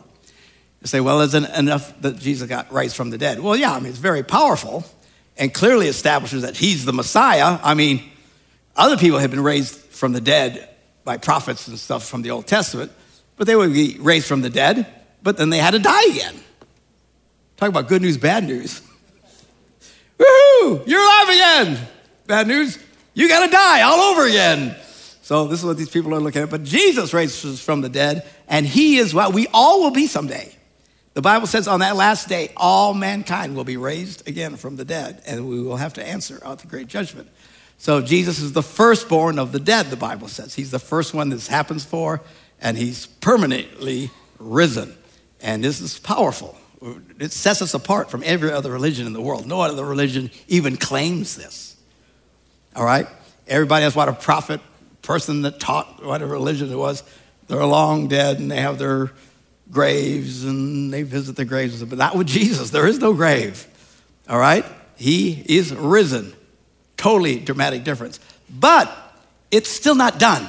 You 0.80 0.88
say, 0.88 0.98
well, 0.98 1.20
isn't 1.20 1.44
enough 1.44 2.00
that 2.00 2.18
Jesus 2.18 2.48
got 2.48 2.72
raised 2.72 2.96
from 2.96 3.10
the 3.10 3.18
dead? 3.18 3.38
Well, 3.38 3.54
yeah, 3.54 3.72
I 3.72 3.78
mean, 3.78 3.90
it's 3.90 3.98
very 3.98 4.24
powerful 4.24 4.84
and 5.36 5.54
clearly 5.54 5.86
establishes 5.86 6.42
that 6.42 6.56
he's 6.56 6.84
the 6.84 6.92
Messiah. 6.92 7.60
I 7.62 7.74
mean, 7.74 8.02
other 8.74 8.96
people 8.96 9.20
have 9.20 9.30
been 9.30 9.44
raised 9.44 9.76
from 9.76 10.12
the 10.12 10.20
dead 10.20 10.68
by 11.04 11.18
prophets 11.18 11.68
and 11.68 11.78
stuff 11.78 12.04
from 12.04 12.22
the 12.22 12.32
Old 12.32 12.48
Testament, 12.48 12.90
but 13.36 13.46
they 13.46 13.54
would 13.54 13.72
be 13.72 13.96
raised 14.00 14.26
from 14.26 14.40
the 14.40 14.50
dead, 14.50 14.88
but 15.22 15.36
then 15.36 15.50
they 15.50 15.58
had 15.58 15.70
to 15.70 15.78
die 15.78 16.06
again. 16.10 16.34
Talk 17.58 17.68
about 17.68 17.86
good 17.86 18.02
news, 18.02 18.16
bad 18.16 18.42
news. 18.42 18.82
Woohoo! 20.18 20.84
You're 20.84 21.00
alive 21.00 21.28
again. 21.28 21.88
Bad 22.26 22.48
news, 22.48 22.76
you 23.14 23.28
got 23.28 23.44
to 23.44 23.50
die 23.50 23.82
all 23.82 23.98
over 24.12 24.26
again. 24.26 24.76
So 25.22 25.46
this 25.46 25.60
is 25.60 25.64
what 25.64 25.76
these 25.76 25.90
people 25.90 26.14
are 26.14 26.20
looking 26.20 26.42
at. 26.42 26.50
But 26.50 26.64
Jesus 26.64 27.14
raises 27.14 27.60
from 27.60 27.80
the 27.80 27.88
dead, 27.88 28.28
and 28.48 28.66
he 28.66 28.98
is 28.98 29.14
what 29.14 29.32
we 29.32 29.46
all 29.52 29.82
will 29.82 29.90
be 29.90 30.06
someday. 30.06 30.52
The 31.14 31.22
Bible 31.22 31.46
says 31.46 31.68
on 31.68 31.80
that 31.80 31.94
last 31.94 32.28
day, 32.28 32.52
all 32.56 32.94
mankind 32.94 33.54
will 33.54 33.64
be 33.64 33.76
raised 33.76 34.26
again 34.26 34.56
from 34.56 34.76
the 34.76 34.84
dead, 34.84 35.22
and 35.26 35.48
we 35.48 35.62
will 35.62 35.76
have 35.76 35.94
to 35.94 36.06
answer 36.06 36.40
at 36.44 36.60
the 36.60 36.66
great 36.66 36.88
judgment. 36.88 37.28
So 37.78 38.00
Jesus 38.00 38.38
is 38.40 38.52
the 38.52 38.62
firstborn 38.62 39.38
of 39.38 39.52
the 39.52 39.60
dead, 39.60 39.86
the 39.86 39.96
Bible 39.96 40.28
says. 40.28 40.54
He's 40.54 40.70
the 40.70 40.78
first 40.78 41.12
one 41.12 41.28
this 41.28 41.48
happens 41.48 41.84
for, 41.84 42.22
and 42.60 42.78
he's 42.78 43.06
permanently 43.06 44.10
risen. 44.38 44.96
And 45.40 45.62
this 45.62 45.80
is 45.80 45.98
powerful. 45.98 46.56
It 47.18 47.32
sets 47.32 47.60
us 47.60 47.74
apart 47.74 48.10
from 48.10 48.22
every 48.24 48.50
other 48.50 48.70
religion 48.70 49.06
in 49.06 49.12
the 49.12 49.20
world. 49.20 49.46
No 49.46 49.60
other 49.60 49.84
religion 49.84 50.30
even 50.48 50.76
claims 50.76 51.36
this. 51.36 51.71
All 52.74 52.84
right? 52.84 53.06
Everybody 53.46 53.84
has 53.84 53.94
what 53.94 54.08
a 54.08 54.12
prophet, 54.12 54.60
person 55.02 55.42
that 55.42 55.60
taught 55.60 56.04
whatever 56.04 56.32
religion 56.32 56.70
it 56.70 56.76
was, 56.76 57.02
they're 57.48 57.64
long 57.64 58.08
dead 58.08 58.38
and 58.38 58.50
they 58.50 58.60
have 58.60 58.78
their 58.78 59.10
graves 59.70 60.44
and 60.44 60.92
they 60.92 61.02
visit 61.02 61.36
the 61.36 61.44
graves. 61.44 61.82
But 61.82 61.98
not 61.98 62.16
with 62.16 62.26
Jesus. 62.26 62.70
There 62.70 62.86
is 62.86 62.98
no 62.98 63.12
grave. 63.12 63.66
All 64.28 64.38
right? 64.38 64.64
He 64.96 65.44
is 65.46 65.74
risen. 65.74 66.34
Totally 66.96 67.40
dramatic 67.40 67.84
difference. 67.84 68.20
But 68.48 68.90
it's 69.50 69.68
still 69.68 69.94
not 69.94 70.18
done. 70.18 70.46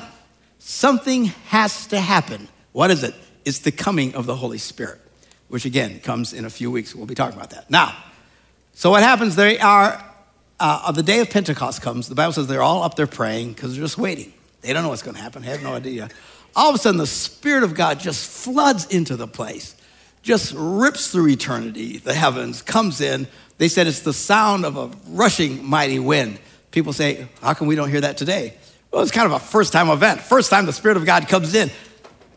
Something 0.59 1.25
has 1.47 1.87
to 1.87 1.99
happen. 1.99 2.47
What 2.71 2.91
is 2.91 3.03
it? 3.03 3.15
It's 3.43 3.59
the 3.59 3.71
coming 3.71 4.15
of 4.15 4.25
the 4.25 4.35
Holy 4.35 4.57
Spirit, 4.57 5.01
which 5.49 5.65
again 5.65 5.99
comes 5.99 6.31
in 6.31 6.45
a 6.45 6.49
few 6.49 6.71
weeks. 6.71 6.95
We'll 6.95 7.05
be 7.05 7.15
talking 7.15 7.37
about 7.37 7.49
that. 7.49 7.69
Now, 7.69 7.95
so 8.73 8.91
what 8.91 9.03
happens? 9.03 9.35
They 9.35 9.59
are, 9.59 10.03
uh, 10.63 10.91
the 10.93 11.03
day 11.03 11.19
of 11.19 11.29
Pentecost 11.29 11.81
comes. 11.81 12.07
The 12.07 12.15
Bible 12.15 12.31
says 12.31 12.47
they're 12.47 12.61
all 12.61 12.83
up 12.83 12.95
there 12.95 13.05
praying 13.05 13.51
because 13.51 13.73
they're 13.73 13.83
just 13.83 13.97
waiting. 13.97 14.31
They 14.61 14.71
don't 14.71 14.81
know 14.81 14.89
what's 14.89 15.03
going 15.03 15.15
to 15.15 15.21
happen, 15.21 15.41
they 15.41 15.49
have 15.49 15.61
no 15.61 15.73
idea. 15.73 16.09
All 16.55 16.69
of 16.69 16.75
a 16.75 16.77
sudden, 16.77 16.97
the 16.97 17.05
Spirit 17.05 17.63
of 17.63 17.73
God 17.73 17.99
just 17.99 18.29
floods 18.29 18.85
into 18.85 19.17
the 19.17 19.27
place, 19.27 19.75
just 20.21 20.53
rips 20.55 21.11
through 21.11 21.27
eternity, 21.29 21.97
the 21.97 22.13
heavens, 22.13 22.61
comes 22.61 23.01
in. 23.01 23.27
They 23.57 23.67
said 23.67 23.87
it's 23.87 24.01
the 24.01 24.13
sound 24.13 24.63
of 24.65 24.77
a 24.77 24.89
rushing 25.09 25.65
mighty 25.65 25.99
wind. 25.99 26.39
People 26.71 26.93
say, 26.93 27.27
How 27.41 27.53
come 27.53 27.67
we 27.67 27.75
don't 27.75 27.89
hear 27.89 28.01
that 28.01 28.15
today? 28.17 28.53
Well, 28.89 29.01
it's 29.01 29.11
kind 29.11 29.25
of 29.25 29.33
a 29.33 29.39
first 29.39 29.73
time 29.73 29.89
event. 29.89 30.21
First 30.21 30.49
time 30.49 30.65
the 30.65 30.71
Spirit 30.71 30.95
of 30.95 31.05
God 31.05 31.27
comes 31.27 31.55
in 31.55 31.71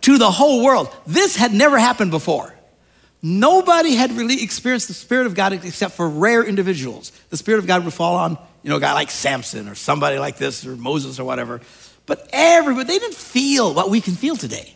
to 0.01 0.19
the 0.19 0.33
whole 0.33 0.65
world. 0.65 0.93
This 1.07 1.37
had 1.37 1.53
never 1.53 1.79
happened 1.79 2.11
before. 2.11 2.56
Nobody 3.29 3.97
had 3.97 4.13
really 4.13 4.41
experienced 4.41 4.87
the 4.87 4.95
Spirit 4.95 5.27
of 5.27 5.35
God 5.35 5.53
except 5.53 5.95
for 5.95 6.09
rare 6.09 6.45
individuals. 6.45 7.11
The 7.31 7.37
Spirit 7.37 7.59
of 7.59 7.67
God 7.67 7.85
would 7.85 7.93
fall 7.93 8.15
on, 8.15 8.39
you 8.63 8.71
know, 8.71 8.77
a 8.77 8.81
guy 8.81 8.93
like 8.93 9.11
Samson 9.11 9.69
or 9.69 9.75
somebody 9.75 10.21
like 10.21 10.37
this 10.37 10.65
or 10.65 10.77
Moses 10.77 11.19
or 11.19 11.25
whatever. 11.25 11.61
But 12.07 12.29
everybody, 12.33 12.87
they 12.87 13.01
didn't 13.01 13.17
feel 13.17 13.75
what 13.75 13.91
we 13.91 14.01
can 14.01 14.15
feel 14.15 14.37
today. 14.37 14.73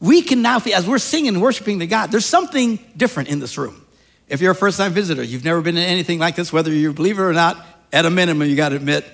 We 0.00 0.22
can 0.22 0.42
now 0.42 0.58
feel, 0.58 0.74
as 0.74 0.84
we're 0.84 0.98
singing 0.98 1.34
and 1.34 1.40
worshiping 1.40 1.78
the 1.78 1.86
God, 1.86 2.10
there's 2.10 2.26
something 2.26 2.80
different 2.96 3.28
in 3.28 3.38
this 3.38 3.56
room. 3.56 3.86
If 4.26 4.40
you're 4.40 4.50
a 4.50 4.56
first 4.56 4.78
time 4.78 4.92
visitor, 4.92 5.22
you've 5.22 5.44
never 5.44 5.62
been 5.62 5.76
in 5.76 5.84
anything 5.84 6.18
like 6.18 6.34
this, 6.34 6.52
whether 6.52 6.72
you're 6.72 6.90
a 6.90 6.94
believer 6.94 7.30
or 7.30 7.34
not, 7.34 7.64
at 7.92 8.04
a 8.04 8.10
minimum, 8.10 8.48
you 8.48 8.56
got 8.56 8.70
to 8.70 8.76
admit 8.76 9.04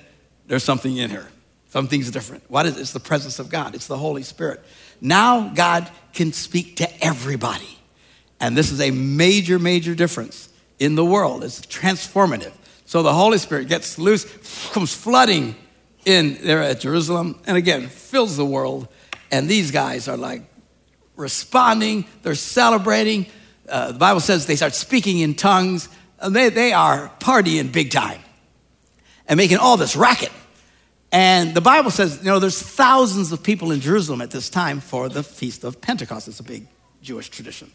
there's 0.47 0.64
something 0.64 0.97
in 0.97 1.11
here. 1.11 1.29
Something's 1.69 2.11
different. 2.11 2.50
What 2.50 2.64
is 2.64 2.79
it? 2.79 2.81
It's 2.81 2.95
the 2.95 3.00
presence 3.00 3.38
of 3.38 3.50
God, 3.50 3.75
it's 3.75 3.87
the 3.87 3.99
Holy 3.99 4.23
Spirit. 4.23 4.62
Now, 4.99 5.50
God 5.50 5.91
can 6.14 6.33
speak 6.33 6.76
to 6.76 7.05
everybody. 7.05 7.79
And 8.43 8.57
this 8.57 8.73
is 8.73 8.81
a 8.81 8.91
major, 8.91 9.61
major 9.61 9.95
difference 9.95 10.49
in 10.81 10.97
the 10.97 11.05
world. 11.05 11.45
It's 11.45 11.61
transformative. 11.61 12.53
So 12.87 13.05
the 13.05 13.15
Holy 13.15 13.39
Spirit 13.39 13.69
gets 13.69 14.01
loose, 14.01 14.27
comes 14.73 14.93
flooding 14.93 15.55
in 16.05 16.39
there 16.43 16.61
at 16.61 16.81
Jerusalem, 16.81 17.39
and 17.47 17.57
again, 17.57 17.87
fills 17.87 18.37
the 18.37 18.45
world. 18.45 18.89
And 19.31 19.49
these 19.49 19.71
guys 19.71 20.09
are 20.09 20.17
like 20.17 20.43
responding, 21.15 22.05
they're 22.23 22.35
celebrating. 22.35 23.27
Uh, 23.69 23.93
the 23.93 23.99
Bible 23.99 24.21
says 24.21 24.45
they 24.47 24.57
start 24.57 24.75
speaking 24.75 25.21
in 25.21 25.35
tongues. 25.35 25.89
And 26.19 26.35
they, 26.35 26.49
they 26.49 26.73
are 26.73 27.13
partying 27.21 27.71
big 27.71 27.93
time 27.93 28.21
and 29.29 29.37
making 29.37 29.59
all 29.59 29.77
this 29.77 29.95
racket. 29.95 30.33
And 31.13 31.55
the 31.55 31.61
Bible 31.61 31.93
says, 31.93 32.19
you 32.19 32.25
know, 32.25 32.41
there's 32.41 32.61
thousands 32.61 33.31
of 33.31 33.45
people 33.45 33.71
in 33.71 33.81
Jerusalem 33.81 34.21
at 34.21 34.33
this 34.33 34.51
time 34.51 34.81
for 34.81 35.09
the 35.09 35.23
Feast 35.23 35.63
of 35.63 35.81
Pentecost. 35.81 36.27
It's 36.27 36.41
a 36.41 36.43
big 36.43 36.67
Jewish 37.03 37.29
tradition. 37.29 37.71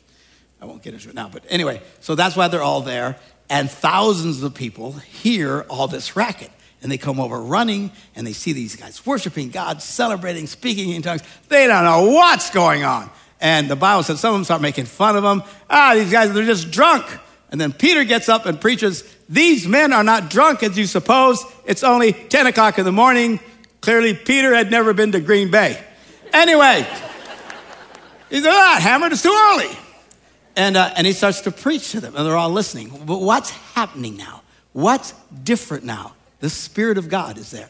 I 0.61 0.65
won't 0.65 0.81
get 0.81 0.93
into 0.93 1.09
it 1.09 1.15
now, 1.15 1.29
but 1.29 1.43
anyway, 1.49 1.81
so 1.99 2.15
that's 2.15 2.35
why 2.35 2.47
they're 2.47 2.63
all 2.63 2.81
there. 2.81 3.17
And 3.49 3.69
thousands 3.69 4.43
of 4.43 4.53
people 4.53 4.93
hear 4.93 5.65
all 5.69 5.87
this 5.87 6.15
racket 6.15 6.51
and 6.81 6.91
they 6.91 6.97
come 6.97 7.19
over 7.19 7.39
running 7.39 7.91
and 8.15 8.25
they 8.25 8.33
see 8.33 8.53
these 8.53 8.75
guys 8.75 9.05
worshiping 9.05 9.49
God, 9.49 9.81
celebrating, 9.81 10.47
speaking 10.47 10.91
in 10.91 11.01
tongues. 11.01 11.21
They 11.49 11.67
don't 11.67 11.83
know 11.83 12.11
what's 12.11 12.49
going 12.49 12.83
on. 12.83 13.09
And 13.39 13.69
the 13.69 13.75
Bible 13.75 14.03
says 14.03 14.19
some 14.19 14.33
of 14.33 14.39
them 14.39 14.43
start 14.43 14.61
making 14.61 14.85
fun 14.85 15.15
of 15.15 15.23
them. 15.23 15.43
Ah, 15.69 15.93
these 15.95 16.11
guys, 16.11 16.33
they're 16.33 16.45
just 16.45 16.71
drunk. 16.71 17.05
And 17.49 17.61
then 17.61 17.71
Peter 17.71 18.03
gets 18.03 18.29
up 18.29 18.45
and 18.45 18.59
preaches, 18.59 19.03
These 19.29 19.67
men 19.67 19.93
are 19.93 20.03
not 20.03 20.29
drunk 20.29 20.63
as 20.63 20.77
you 20.77 20.85
suppose. 20.85 21.43
It's 21.65 21.83
only 21.83 22.13
10 22.13 22.47
o'clock 22.47 22.77
in 22.77 22.85
the 22.85 22.91
morning. 22.91 23.39
Clearly, 23.79 24.13
Peter 24.13 24.53
had 24.53 24.69
never 24.69 24.93
been 24.93 25.13
to 25.13 25.21
Green 25.21 25.49
Bay. 25.49 25.81
Anyway, 26.33 26.85
he's 28.29 28.43
not 28.43 28.81
hammered, 28.81 29.13
it's 29.13 29.21
too 29.21 29.51
early. 29.53 29.69
And, 30.57 30.75
uh, 30.75 30.91
and 30.97 31.05
he 31.05 31.13
starts 31.13 31.41
to 31.41 31.51
preach 31.51 31.91
to 31.91 32.01
them, 32.01 32.15
and 32.15 32.25
they're 32.25 32.35
all 32.35 32.49
listening. 32.49 32.89
But 33.05 33.21
what's 33.21 33.51
happening 33.51 34.17
now? 34.17 34.41
What's 34.73 35.13
different 35.43 35.83
now? 35.83 36.15
The 36.39 36.49
Spirit 36.49 36.97
of 36.97 37.09
God 37.09 37.37
is 37.37 37.51
there. 37.51 37.69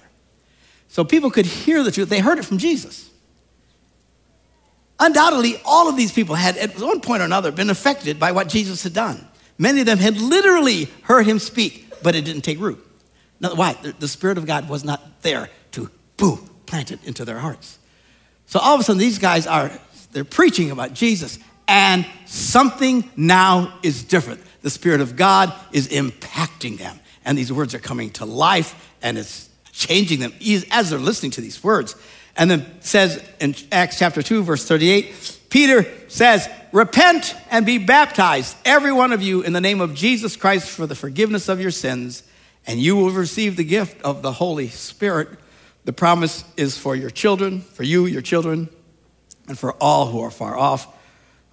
So 0.87 1.03
people 1.03 1.29
could 1.29 1.45
hear 1.45 1.83
the 1.83 1.91
truth. 1.91 2.07
They 2.07 2.21
heard 2.21 2.39
it 2.39 2.45
from 2.45 2.59
Jesus. 2.59 3.09
Undoubtedly, 5.01 5.61
all 5.65 5.89
of 5.89 5.97
these 5.97 6.13
people 6.13 6.35
had, 6.35 6.55
at 6.55 6.79
one 6.79 7.01
point 7.01 7.21
or 7.21 7.25
another, 7.25 7.51
been 7.51 7.69
affected 7.69 8.19
by 8.19 8.31
what 8.31 8.47
Jesus 8.47 8.83
had 8.83 8.93
done. 8.93 9.27
Many 9.57 9.81
of 9.81 9.85
them 9.85 9.97
had 9.97 10.17
literally 10.17 10.85
heard 11.03 11.27
him 11.27 11.39
speak, 11.39 11.91
but 12.01 12.15
it 12.15 12.23
didn't 12.23 12.43
take 12.43 12.57
root. 12.57 12.79
Now, 13.41 13.53
why? 13.55 13.73
The 13.99 14.07
Spirit 14.07 14.37
of 14.37 14.45
God 14.45 14.69
was 14.69 14.85
not 14.85 15.21
there 15.23 15.49
to, 15.71 15.91
boo, 16.15 16.37
plant 16.65 16.91
it 16.91 17.03
into 17.03 17.25
their 17.25 17.39
hearts. 17.39 17.79
So 18.45 18.59
all 18.59 18.75
of 18.75 18.81
a 18.81 18.83
sudden, 18.85 18.99
these 18.99 19.19
guys 19.19 19.45
are, 19.45 19.71
they're 20.13 20.23
preaching 20.23 20.71
about 20.71 20.93
Jesus, 20.93 21.37
and 21.67 22.05
something 22.25 23.09
now 23.15 23.77
is 23.83 24.03
different. 24.03 24.41
The 24.61 24.69
Spirit 24.69 25.01
of 25.01 25.15
God 25.15 25.53
is 25.71 25.87
impacting 25.89 26.77
them 26.77 26.99
and 27.27 27.37
these 27.37 27.51
words 27.51 27.75
are 27.75 27.79
coming 27.79 28.09
to 28.11 28.25
life 28.25 28.93
and 29.01 29.17
it's 29.17 29.49
changing 29.73 30.19
them 30.19 30.33
as 30.71 30.89
they're 30.89 30.97
listening 30.97 31.31
to 31.31 31.41
these 31.41 31.63
words. 31.63 31.95
And 32.37 32.49
then 32.49 32.65
says 32.81 33.23
in 33.39 33.53
Acts 33.71 33.99
chapter 33.99 34.21
2, 34.21 34.43
verse 34.43 34.65
38, 34.65 35.39
Peter 35.49 35.85
says, 36.07 36.49
Repent 36.71 37.35
and 37.51 37.65
be 37.65 37.77
baptized, 37.77 38.55
every 38.63 38.91
one 38.91 39.11
of 39.11 39.21
you, 39.21 39.41
in 39.41 39.53
the 39.53 39.61
name 39.61 39.81
of 39.81 39.93
Jesus 39.93 40.35
Christ 40.35 40.69
for 40.69 40.87
the 40.87 40.95
forgiveness 40.95 41.49
of 41.49 41.59
your 41.59 41.71
sins, 41.71 42.23
and 42.65 42.79
you 42.79 42.95
will 42.95 43.11
receive 43.11 43.55
the 43.55 43.63
gift 43.63 44.01
of 44.03 44.21
the 44.21 44.31
Holy 44.31 44.69
Spirit. 44.69 45.29
The 45.85 45.93
promise 45.93 46.43
is 46.55 46.77
for 46.77 46.95
your 46.95 47.09
children, 47.09 47.61
for 47.61 47.83
you, 47.83 48.05
your 48.05 48.21
children, 48.21 48.69
and 49.47 49.57
for 49.57 49.73
all 49.73 50.07
who 50.07 50.21
are 50.21 50.31
far 50.31 50.57
off, 50.57 50.87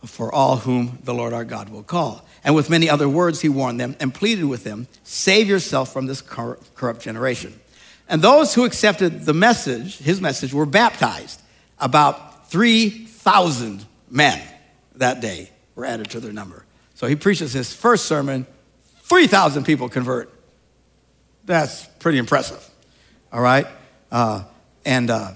for 0.07 0.35
all 0.35 0.57
whom 0.57 0.99
the 1.03 1.15
Lord 1.15 1.33
our 1.33 1.45
God 1.45 1.69
will 1.69 1.83
call. 1.83 2.27
And 2.43 2.55
with 2.55 2.71
many 2.71 2.89
other 2.89 3.09
words, 3.09 3.41
he 3.41 3.49
warned 3.49 3.81
them 3.81 3.97
and 4.01 4.13
pleaded 4.13 4.45
with 4.45 4.65
them 4.65 4.87
save 5.03 5.49
yourself 5.49 5.93
from 5.93 6.07
this 6.07 6.21
corrupt 6.21 7.01
generation. 7.01 7.59
And 8.09 8.21
those 8.21 8.55
who 8.55 8.65
accepted 8.65 9.25
the 9.25 9.33
message, 9.33 9.99
his 9.99 10.21
message, 10.21 10.53
were 10.53 10.67
baptized. 10.67 11.41
About 11.79 12.51
3,000 12.51 13.85
men 14.11 14.41
that 14.97 15.21
day 15.21 15.51
were 15.75 15.85
added 15.85 16.11
to 16.11 16.21
their 16.21 16.33
number. 16.33 16.65
So 16.95 17.07
he 17.07 17.17
preaches 17.17 17.53
his 17.53 17.73
first 17.73 18.05
sermon, 18.07 18.47
3,000 19.03 19.65
people 19.65 19.89
convert. 19.89 20.31
That's 21.45 21.85
pretty 21.99 22.19
impressive. 22.19 22.69
All 23.33 23.41
right? 23.41 23.67
Uh, 24.13 24.45
and 24.85 25.11
uh, 25.11 25.33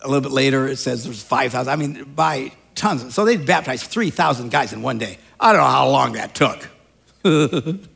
a 0.00 0.08
little 0.08 0.20
bit 0.20 0.32
later, 0.32 0.66
it 0.68 0.76
says 0.76 1.04
there's 1.04 1.22
5,000. 1.22 1.72
I 1.72 1.76
mean, 1.76 2.04
by 2.14 2.52
tons. 2.74 3.14
So 3.14 3.24
they 3.24 3.36
baptized 3.36 3.86
3,000 3.86 4.50
guys 4.50 4.72
in 4.72 4.82
one 4.82 4.98
day. 4.98 5.18
I 5.38 5.52
don't 5.52 5.60
know 5.60 5.68
how 5.68 5.88
long 5.88 6.12
that 6.12 6.34
took. 6.34 6.68
and 7.24 7.88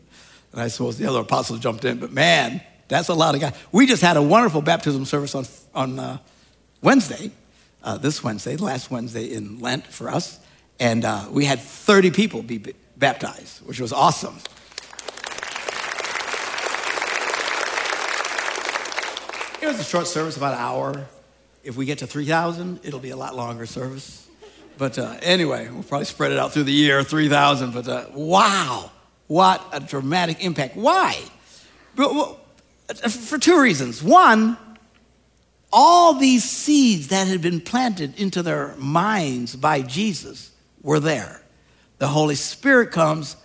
I 0.54 0.68
suppose 0.68 0.99
the 0.99 1.06
other 1.06 1.20
apostles 1.20 1.61
jumped 1.61 1.85
in, 1.85 1.99
but 1.99 2.12
man, 2.12 2.61
that's 2.88 3.08
a 3.08 3.14
lot 3.14 3.35
of 3.35 3.40
guys. 3.40 3.54
We 3.73 3.87
just 3.87 4.02
had 4.02 4.16
a 4.16 4.23
wonderful 4.23 4.62
baptism 4.62 5.04
service 5.04 5.35
on, 5.35 5.44
on 5.75 5.99
uh, 5.99 6.18
Wednesday, 6.82 7.30
uh, 7.82 7.99
this 7.99 8.25
Wednesday, 8.25 8.56
last 8.56 8.90
Wednesday 8.90 9.32
in 9.32 9.61
Lent 9.61 9.87
for 9.87 10.08
us. 10.08 10.38
And 10.80 11.04
uh, 11.04 11.26
we 11.30 11.44
had 11.44 11.58
30 11.58 12.11
people 12.12 12.42
be 12.42 12.75
baptized, 12.97 13.66
which 13.66 13.80
was 13.80 13.92
awesome. 13.92 14.38
It 19.61 19.66
was 19.66 19.80
a 19.80 19.85
short 19.85 20.06
service, 20.06 20.37
about 20.37 20.54
an 20.54 20.61
hour. 20.61 21.06
If 21.64 21.76
we 21.76 21.85
get 21.85 21.99
to 21.99 22.06
3,000, 22.06 22.80
it'll 22.85 23.00
be 23.00 23.11
a 23.11 23.16
lot 23.16 23.35
longer 23.35 23.66
service. 23.66 24.27
But 24.78 24.99
uh, 24.99 25.16
anyway, 25.23 25.68
we'll 25.70 25.82
probably 25.82 26.04
spread 26.04 26.30
it 26.30 26.38
out 26.38 26.52
through 26.52 26.64
the 26.64 26.73
year, 26.73 27.02
3,000. 27.02 27.73
But 27.73 27.88
uh, 27.88 28.06
wow, 28.14 28.90
what 29.26 29.62
a 29.73 29.80
dramatic 29.80 30.42
impact. 30.42 30.76
Why? 30.76 31.20
Well, 31.97 32.40
for 33.08 33.38
two 33.38 33.61
reasons. 33.61 34.03
One, 34.03 34.57
all 35.72 36.14
these 36.14 36.44
seeds 36.44 37.09
that 37.09 37.26
had 37.26 37.42
been 37.42 37.61
planted 37.61 38.18
into 38.18 38.42
their 38.42 38.74
minds 38.76 39.57
by 39.57 39.83
Jesus 39.83 40.53
were 40.81 41.00
there. 41.00 41.42
The 41.98 42.09
Holy 42.09 42.37
Spirit 42.37 42.92
comes, 42.92 43.37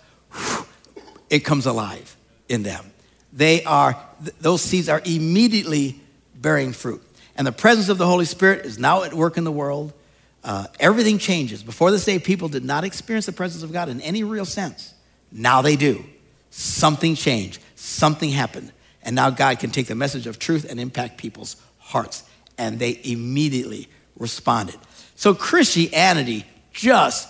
it 1.28 1.40
comes 1.40 1.66
alive 1.66 2.16
in 2.48 2.62
them. 2.62 2.92
They 3.32 3.64
are, 3.64 4.00
those 4.40 4.62
seeds 4.62 4.88
are 4.88 5.02
immediately 5.04 6.00
bearing 6.36 6.72
fruit. 6.72 7.02
And 7.36 7.44
the 7.44 7.52
presence 7.52 7.88
of 7.88 7.98
the 7.98 8.06
Holy 8.06 8.24
Spirit 8.24 8.64
is 8.64 8.78
now 8.78 9.02
at 9.02 9.12
work 9.12 9.36
in 9.36 9.42
the 9.42 9.52
world. 9.52 9.92
Uh, 10.44 10.66
everything 10.78 11.16
changes. 11.16 11.62
Before 11.62 11.90
this 11.90 12.04
day, 12.04 12.18
people 12.18 12.48
did 12.48 12.64
not 12.64 12.84
experience 12.84 13.24
the 13.24 13.32
presence 13.32 13.64
of 13.64 13.72
God 13.72 13.88
in 13.88 14.00
any 14.02 14.22
real 14.22 14.44
sense. 14.44 14.92
Now 15.32 15.62
they 15.62 15.74
do. 15.74 16.04
Something 16.50 17.14
changed, 17.14 17.60
something 17.74 18.30
happened. 18.30 18.70
And 19.02 19.16
now 19.16 19.30
God 19.30 19.58
can 19.58 19.70
take 19.70 19.86
the 19.86 19.94
message 19.94 20.26
of 20.26 20.38
truth 20.38 20.66
and 20.68 20.78
impact 20.78 21.18
people's 21.18 21.56
hearts. 21.78 22.24
And 22.58 22.78
they 22.78 23.00
immediately 23.04 23.88
responded. 24.16 24.76
So 25.16 25.34
Christianity 25.34 26.44
just 26.72 27.28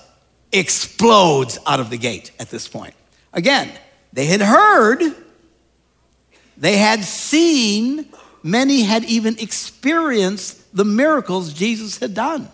explodes 0.52 1.58
out 1.66 1.80
of 1.80 1.90
the 1.90 1.98
gate 1.98 2.32
at 2.38 2.50
this 2.50 2.68
point. 2.68 2.94
Again, 3.32 3.70
they 4.12 4.26
had 4.26 4.40
heard, 4.40 5.02
they 6.56 6.76
had 6.76 7.04
seen, 7.04 8.06
many 8.42 8.82
had 8.82 9.04
even 9.04 9.38
experienced 9.38 10.76
the 10.76 10.84
miracles 10.84 11.52
Jesus 11.52 11.98
had 11.98 12.14
done. 12.14 12.48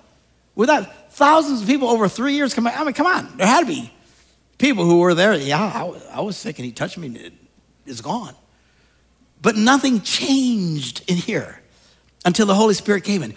Without 0.60 1.12
thousands 1.12 1.62
of 1.62 1.66
people 1.66 1.88
over 1.88 2.06
three 2.06 2.34
years 2.34 2.52
coming, 2.52 2.74
I 2.76 2.84
mean, 2.84 2.92
come 2.92 3.06
on, 3.06 3.34
there 3.38 3.46
had 3.46 3.60
to 3.60 3.66
be 3.66 3.90
people 4.58 4.84
who 4.84 4.98
were 4.98 5.14
there. 5.14 5.32
Yeah, 5.32 5.58
I, 5.58 6.18
I 6.18 6.20
was 6.20 6.36
sick 6.36 6.58
and 6.58 6.66
he 6.66 6.70
touched 6.70 6.98
me, 6.98 7.08
it, 7.16 7.32
it's 7.86 8.02
gone. 8.02 8.34
But 9.40 9.56
nothing 9.56 10.02
changed 10.02 11.02
in 11.10 11.16
here 11.16 11.62
until 12.26 12.44
the 12.44 12.54
Holy 12.54 12.74
Spirit 12.74 13.04
came 13.04 13.22
in. 13.22 13.36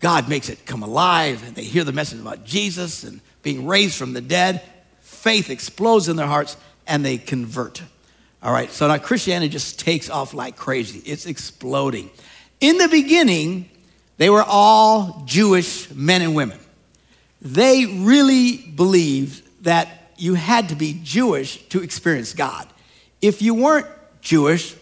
God 0.00 0.28
makes 0.28 0.48
it 0.48 0.66
come 0.66 0.82
alive, 0.82 1.46
and 1.46 1.54
they 1.54 1.62
hear 1.62 1.84
the 1.84 1.92
message 1.92 2.18
about 2.18 2.42
Jesus 2.42 3.04
and 3.04 3.20
being 3.44 3.64
raised 3.64 3.94
from 3.94 4.12
the 4.12 4.20
dead. 4.20 4.62
Faith 5.02 5.48
explodes 5.48 6.08
in 6.08 6.16
their 6.16 6.26
hearts, 6.26 6.56
and 6.88 7.04
they 7.04 7.18
convert. 7.18 7.84
All 8.42 8.52
right, 8.52 8.72
so 8.72 8.88
now 8.88 8.98
Christianity 8.98 9.48
just 9.48 9.78
takes 9.78 10.10
off 10.10 10.34
like 10.34 10.56
crazy. 10.56 11.08
It's 11.08 11.24
exploding. 11.24 12.10
In 12.60 12.78
the 12.78 12.88
beginning, 12.88 13.70
they 14.18 14.30
were 14.30 14.44
all 14.44 15.22
Jewish 15.26 15.90
men 15.90 16.22
and 16.22 16.34
women. 16.34 16.58
They 17.42 17.86
really 17.86 18.56
believed 18.56 19.64
that 19.64 20.12
you 20.16 20.34
had 20.34 20.70
to 20.70 20.74
be 20.74 20.98
Jewish 21.02 21.62
to 21.68 21.82
experience 21.82 22.32
God. 22.32 22.66
If 23.20 23.42
you 23.42 23.54
weren't 23.54 23.86
Jewish, 24.20 24.74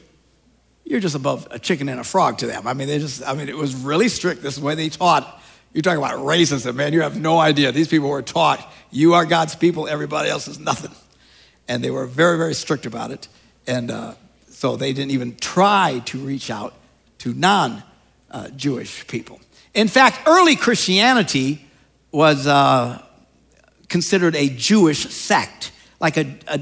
you're 0.85 1.01
just 1.01 1.15
above 1.15 1.49
a 1.51 1.59
chicken 1.59 1.89
and 1.89 1.99
a 1.99 2.05
frog 2.05 2.39
to 2.39 2.47
them. 2.47 2.67
I 2.67 2.75
mean, 2.75 2.89
they 2.89 2.99
just, 2.99 3.27
I 3.27 3.35
mean, 3.35 3.49
it 3.49 3.57
was 3.57 3.75
really 3.75 4.09
strict. 4.09 4.43
This 4.43 4.59
way 4.59 4.75
they 4.75 4.89
taught. 4.89 5.43
You're 5.73 5.83
talking 5.83 5.99
about 5.99 6.21
racism, 6.21 6.77
man. 6.77 6.93
You 6.93 7.03
have 7.03 7.21
no 7.21 7.39
idea. 7.39 7.73
These 7.73 7.89
people 7.89 8.09
were 8.09 8.23
taught, 8.23 8.71
you 8.93 9.15
are 9.15 9.25
God's 9.25 9.57
people, 9.57 9.89
everybody 9.89 10.31
else 10.31 10.47
is 10.47 10.61
nothing. 10.61 10.93
And 11.67 11.83
they 11.83 11.91
were 11.91 12.07
very, 12.07 12.39
very 12.39 12.55
strict 12.55 12.87
about 12.87 13.11
it. 13.11 13.27
And 13.67 13.91
uh, 13.91 14.15
so 14.51 14.77
they 14.77 14.93
didn't 14.93 15.11
even 15.11 15.37
try 15.37 16.03
to 16.07 16.19
reach 16.19 16.51
out 16.51 16.75
to 17.19 17.33
non 17.35 17.83
uh, 18.35 18.49
Jewish 18.51 19.07
people. 19.07 19.41
In 19.73 19.89
fact, 19.89 20.27
early 20.27 20.57
Christianity 20.57 21.65
was 22.11 22.47
uh, 22.47 23.01
considered 23.89 24.35
a 24.37 24.49
Jewish 24.49 25.09
sect, 25.11 25.73
like 26.01 26.17
a, 26.17 26.37
a, 26.49 26.61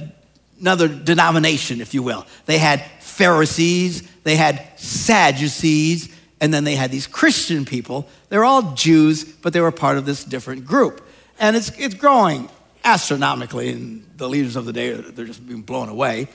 another 0.61 0.87
denomination, 0.87 1.81
if 1.81 1.95
you 1.95 2.03
will. 2.03 2.27
They 2.47 2.59
had 2.59 2.85
Pharisees, 3.01 4.03
they 4.23 4.37
had 4.37 4.63
Sadducees, 4.77 6.15
and 6.41 6.53
then 6.53 6.65
they 6.65 6.75
had 6.75 6.91
these 6.91 7.07
Christian 7.07 7.65
people. 7.65 8.07
They're 8.29 8.45
all 8.45 8.75
Jews, 8.75 9.25
but 9.25 9.53
they 9.53 9.61
were 9.61 9.73
part 9.73 9.97
of 9.97 10.05
this 10.05 10.25
different 10.25 10.67
group. 10.67 11.07
And 11.39 11.57
it's, 11.57 11.71
it's 11.79 11.95
growing 11.95 12.51
astronomically, 12.85 13.71
and 13.71 14.11
the 14.17 14.29
leaders 14.29 14.57
of 14.57 14.67
the 14.67 14.73
day, 14.73 14.93
they're 14.93 15.25
just 15.25 15.47
being 15.47 15.63
blown 15.63 15.89
away 15.89 16.29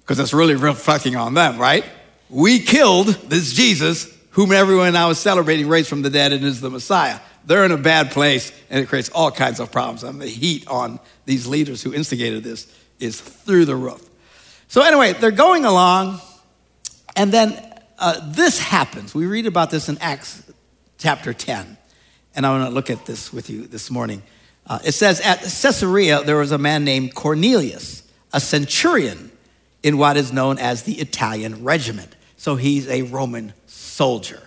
because 0.00 0.18
it's 0.18 0.34
really 0.34 0.54
reflecting 0.54 1.16
on 1.16 1.34
them, 1.34 1.58
right? 1.58 1.84
We 2.28 2.58
killed 2.58 3.06
this 3.06 3.52
Jesus 3.52 4.12
whom 4.32 4.52
everyone 4.52 4.92
now 4.92 5.10
is 5.10 5.18
celebrating 5.18 5.68
raised 5.68 5.88
from 5.88 6.02
the 6.02 6.10
dead 6.10 6.32
and 6.32 6.44
is 6.44 6.60
the 6.60 6.70
Messiah. 6.70 7.20
They're 7.44 7.64
in 7.64 7.72
a 7.72 7.76
bad 7.76 8.10
place, 8.10 8.52
and 8.70 8.82
it 8.82 8.88
creates 8.88 9.08
all 9.10 9.30
kinds 9.30 9.60
of 9.60 9.70
problems. 9.70 10.04
And 10.04 10.20
the 10.20 10.26
heat 10.26 10.66
on 10.68 11.00
these 11.24 11.46
leaders 11.46 11.82
who 11.82 11.92
instigated 11.92 12.44
this 12.44 12.72
is 12.98 13.20
through 13.20 13.64
the 13.64 13.76
roof. 13.76 14.08
So, 14.68 14.82
anyway, 14.82 15.12
they're 15.12 15.30
going 15.30 15.64
along, 15.64 16.20
and 17.14 17.32
then 17.32 17.58
uh, 17.98 18.20
this 18.32 18.58
happens. 18.58 19.14
We 19.14 19.26
read 19.26 19.46
about 19.46 19.70
this 19.70 19.88
in 19.88 19.98
Acts 19.98 20.42
chapter 20.98 21.34
10, 21.34 21.76
and 22.34 22.46
I 22.46 22.50
want 22.50 22.68
to 22.68 22.74
look 22.74 22.90
at 22.90 23.04
this 23.04 23.32
with 23.32 23.50
you 23.50 23.66
this 23.66 23.90
morning. 23.90 24.22
Uh, 24.66 24.78
it 24.84 24.92
says, 24.92 25.20
At 25.20 25.40
Caesarea, 25.40 26.22
there 26.22 26.36
was 26.36 26.52
a 26.52 26.58
man 26.58 26.84
named 26.84 27.14
Cornelius, 27.14 28.02
a 28.32 28.40
centurion 28.40 29.30
in 29.82 29.98
what 29.98 30.16
is 30.16 30.32
known 30.32 30.58
as 30.58 30.84
the 30.84 30.94
Italian 30.94 31.64
regiment. 31.64 32.14
So 32.36 32.56
he's 32.56 32.88
a 32.88 33.02
Roman 33.02 33.52
soldier. 34.02 34.42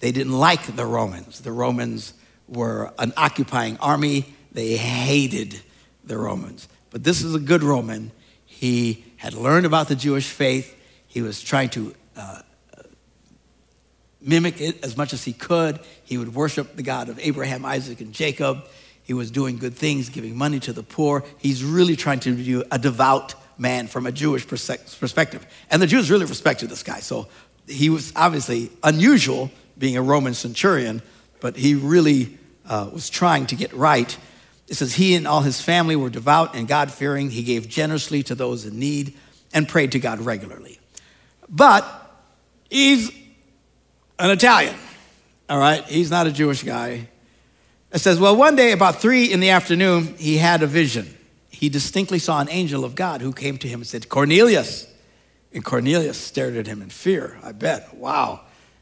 They 0.00 0.12
didn't 0.12 0.32
like 0.32 0.76
the 0.76 0.86
Romans. 0.86 1.40
The 1.40 1.52
Romans 1.52 2.14
were 2.48 2.90
an 2.98 3.12
occupying 3.18 3.76
army, 3.76 4.24
they 4.50 4.78
hated 4.78 5.60
the 6.04 6.16
Romans. 6.16 6.68
But 6.88 7.04
this 7.04 7.20
is 7.20 7.34
a 7.34 7.38
good 7.38 7.62
Roman. 7.62 8.12
He 8.46 9.04
had 9.18 9.34
learned 9.34 9.66
about 9.66 9.88
the 9.88 9.94
Jewish 9.94 10.30
faith, 10.30 10.74
he 11.06 11.20
was 11.20 11.42
trying 11.42 11.68
to 11.70 11.94
uh, 12.16 12.40
mimic 14.22 14.58
it 14.62 14.82
as 14.82 14.96
much 14.96 15.12
as 15.12 15.22
he 15.22 15.34
could. 15.34 15.80
He 16.04 16.16
would 16.16 16.34
worship 16.34 16.74
the 16.74 16.82
God 16.82 17.10
of 17.10 17.18
Abraham, 17.18 17.66
Isaac, 17.66 18.00
and 18.00 18.14
Jacob. 18.14 18.64
He 19.02 19.12
was 19.12 19.30
doing 19.30 19.58
good 19.58 19.74
things, 19.74 20.08
giving 20.08 20.34
money 20.34 20.60
to 20.60 20.72
the 20.72 20.82
poor. 20.82 21.24
He's 21.36 21.62
really 21.62 21.94
trying 21.94 22.20
to 22.20 22.34
be 22.34 22.64
a 22.72 22.78
devout 22.78 23.34
man 23.58 23.86
from 23.86 24.06
a 24.06 24.12
Jewish 24.12 24.48
perspective. 24.48 25.46
And 25.70 25.82
the 25.82 25.86
Jews 25.86 26.10
really 26.10 26.24
respected 26.24 26.70
this 26.70 26.82
guy. 26.82 27.00
So 27.00 27.28
he 27.66 27.90
was 27.90 28.12
obviously 28.16 28.70
unusual 28.82 29.50
being 29.78 29.96
a 29.96 30.02
Roman 30.02 30.34
centurion, 30.34 31.02
but 31.40 31.56
he 31.56 31.74
really 31.74 32.38
uh, 32.66 32.90
was 32.92 33.10
trying 33.10 33.46
to 33.46 33.56
get 33.56 33.72
right. 33.72 34.16
It 34.68 34.74
says, 34.74 34.94
He 34.94 35.14
and 35.14 35.26
all 35.26 35.40
his 35.40 35.60
family 35.60 35.96
were 35.96 36.10
devout 36.10 36.54
and 36.54 36.68
God 36.68 36.90
fearing. 36.90 37.30
He 37.30 37.42
gave 37.42 37.68
generously 37.68 38.22
to 38.24 38.34
those 38.34 38.64
in 38.64 38.78
need 38.78 39.14
and 39.52 39.68
prayed 39.68 39.92
to 39.92 39.98
God 39.98 40.20
regularly. 40.20 40.78
But 41.48 41.84
he's 42.70 43.10
an 44.18 44.30
Italian, 44.30 44.74
all 45.48 45.58
right? 45.58 45.84
He's 45.84 46.10
not 46.10 46.26
a 46.26 46.32
Jewish 46.32 46.62
guy. 46.62 47.08
It 47.92 47.98
says, 47.98 48.18
Well, 48.18 48.36
one 48.36 48.56
day 48.56 48.72
about 48.72 49.00
three 49.00 49.32
in 49.32 49.40
the 49.40 49.50
afternoon, 49.50 50.16
he 50.16 50.38
had 50.38 50.62
a 50.62 50.66
vision. 50.66 51.14
He 51.50 51.68
distinctly 51.68 52.18
saw 52.18 52.40
an 52.40 52.48
angel 52.50 52.84
of 52.84 52.94
God 52.94 53.20
who 53.20 53.32
came 53.32 53.58
to 53.58 53.68
him 53.68 53.80
and 53.80 53.86
said, 53.86 54.08
Cornelius. 54.08 54.88
And 55.54 55.64
Cornelius 55.64 56.18
stared 56.18 56.56
at 56.56 56.66
him 56.66 56.82
in 56.82 56.90
fear. 56.90 57.38
I 57.42 57.52
bet. 57.52 57.94
Wow. 57.94 58.40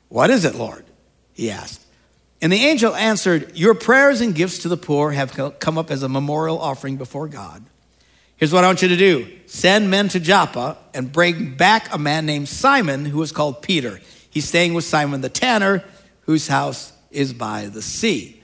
What 0.09 0.31
is 0.31 0.45
it, 0.47 0.55
Lord? 0.55 0.85
He 1.35 1.51
asked. 1.51 1.85
And 2.41 2.53
the 2.53 2.57
angel 2.57 2.95
answered, 2.95 3.57
Your 3.57 3.75
prayers 3.75 4.21
and 4.21 4.35
gifts 4.35 4.59
to 4.61 4.69
the 4.69 4.77
poor 4.77 5.13
have 5.13 5.33
come 5.61 5.79
up 5.79 5.91
as 5.91 6.03
a 6.03 6.09
memorial 6.09 6.59
offering 6.59 6.97
before 6.97 7.29
God. 7.29 7.63
Here's 8.37 8.53
what 8.53 8.65
I 8.65 8.67
want 8.67 8.83
you 8.83 8.89
to 8.89 8.97
do 8.97 9.31
send 9.47 9.91
men 9.91 10.09
to 10.09 10.19
Joppa 10.19 10.79
and 10.95 11.13
bring 11.13 11.55
back 11.55 11.95
a 11.95 11.99
man 11.99 12.27
named 12.27 12.49
Simon 12.49 13.05
who 13.05 13.23
is 13.23 13.31
called 13.31 13.63
Peter. 13.63 14.01
He's 14.31 14.49
staying 14.49 14.75
with 14.75 14.85
Simon 14.85 15.21
the 15.21 15.29
tanner, 15.29 15.85
whose 16.23 16.49
house 16.49 16.93
is 17.11 17.33
by 17.33 17.67
the 17.67 17.83
sea. 17.83 18.43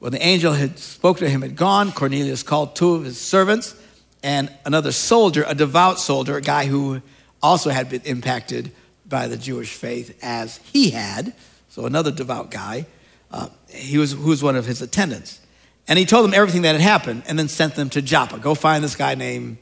When 0.00 0.12
the 0.12 0.22
angel 0.22 0.52
had 0.54 0.78
spoke 0.78 1.18
to 1.18 1.28
him 1.30 1.42
had 1.42 1.56
gone, 1.56 1.92
Cornelius 1.92 2.42
called 2.42 2.74
two 2.74 2.94
of 2.94 3.04
his 3.04 3.18
servants 3.18 3.74
and 4.22 4.52
another 4.64 4.92
soldier, 4.92 5.44
a 5.46 5.54
devout 5.54 6.00
soldier, 6.00 6.36
a 6.36 6.42
guy 6.42 6.66
who 6.66 7.00
also 7.42 7.70
had 7.70 7.88
been 7.88 8.02
impacted 8.02 8.72
by 9.06 9.28
the 9.28 9.36
Jewish 9.36 9.72
faith 9.74 10.18
as 10.22 10.58
he 10.72 10.90
had, 10.90 11.34
so 11.68 11.86
another 11.86 12.10
devout 12.10 12.50
guy. 12.50 12.86
uh, 13.32 13.48
he 13.68 13.98
was, 13.98 14.12
who 14.12 14.28
was 14.28 14.42
one 14.42 14.56
of 14.56 14.66
his 14.66 14.82
attendants. 14.82 15.40
And 15.88 15.98
he 15.98 16.04
told 16.04 16.24
them 16.24 16.34
everything 16.34 16.62
that 16.62 16.72
had 16.72 16.80
happened 16.80 17.24
and 17.26 17.38
then 17.38 17.48
sent 17.48 17.74
them 17.74 17.90
to 17.90 18.02
Joppa. 18.02 18.38
Go 18.38 18.54
find 18.54 18.82
this 18.82 18.96
guy 18.96 19.14
named 19.14 19.58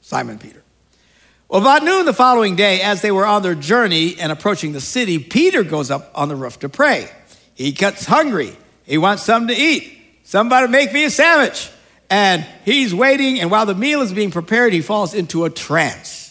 Simon 0.00 0.38
Peter. 0.38 0.62
Well, 1.48 1.62
about 1.62 1.82
noon 1.82 2.04
the 2.04 2.12
following 2.12 2.56
day, 2.56 2.82
as 2.82 3.00
they 3.00 3.10
were 3.10 3.24
on 3.24 3.42
their 3.42 3.54
journey 3.54 4.16
and 4.18 4.30
approaching 4.30 4.72
the 4.72 4.80
city, 4.80 5.18
Peter 5.18 5.62
goes 5.62 5.90
up 5.90 6.10
on 6.14 6.28
the 6.28 6.36
roof 6.36 6.58
to 6.60 6.68
pray. 6.68 7.08
He 7.54 7.72
gets 7.72 8.04
hungry. 8.04 8.56
He 8.84 8.98
wants 8.98 9.22
something 9.22 9.54
to 9.54 9.60
eat. 9.60 9.98
Somebody 10.24 10.68
make 10.68 10.92
me 10.92 11.04
a 11.04 11.10
sandwich. 11.10 11.70
And 12.10 12.46
he's 12.64 12.94
waiting, 12.94 13.40
and 13.40 13.50
while 13.50 13.66
the 13.66 13.74
meal 13.74 14.00
is 14.00 14.12
being 14.12 14.30
prepared, 14.30 14.72
he 14.72 14.80
falls 14.80 15.14
into 15.14 15.44
a 15.44 15.50
trance. 15.50 16.27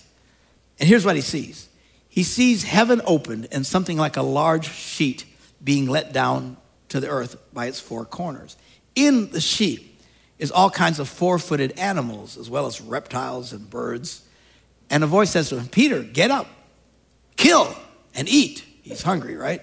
And 0.79 0.87
here's 0.87 1.05
what 1.05 1.15
he 1.15 1.21
sees 1.21 1.67
he 2.09 2.23
sees 2.23 2.63
heaven 2.63 3.01
opened 3.05 3.47
and 3.51 3.65
something 3.65 3.97
like 3.97 4.17
a 4.17 4.23
large 4.23 4.69
sheet 4.71 5.25
being 5.63 5.87
let 5.87 6.13
down 6.13 6.57
to 6.89 6.99
the 6.99 7.07
earth 7.09 7.35
by 7.53 7.65
its 7.67 7.79
four 7.79 8.05
corners. 8.05 8.57
In 8.95 9.29
the 9.31 9.41
sheet 9.41 10.01
is 10.39 10.51
all 10.51 10.69
kinds 10.69 10.99
of 10.99 11.09
four 11.09 11.39
footed 11.39 11.77
animals, 11.77 12.37
as 12.37 12.49
well 12.49 12.65
as 12.65 12.81
reptiles 12.81 13.53
and 13.53 13.69
birds. 13.69 14.23
And 14.89 15.03
a 15.03 15.07
voice 15.07 15.31
says 15.31 15.49
to 15.49 15.59
him, 15.59 15.67
Peter, 15.67 16.01
get 16.01 16.31
up, 16.31 16.47
kill, 17.35 17.75
and 18.15 18.27
eat. 18.27 18.63
He's 18.81 19.01
hungry, 19.01 19.35
right? 19.35 19.61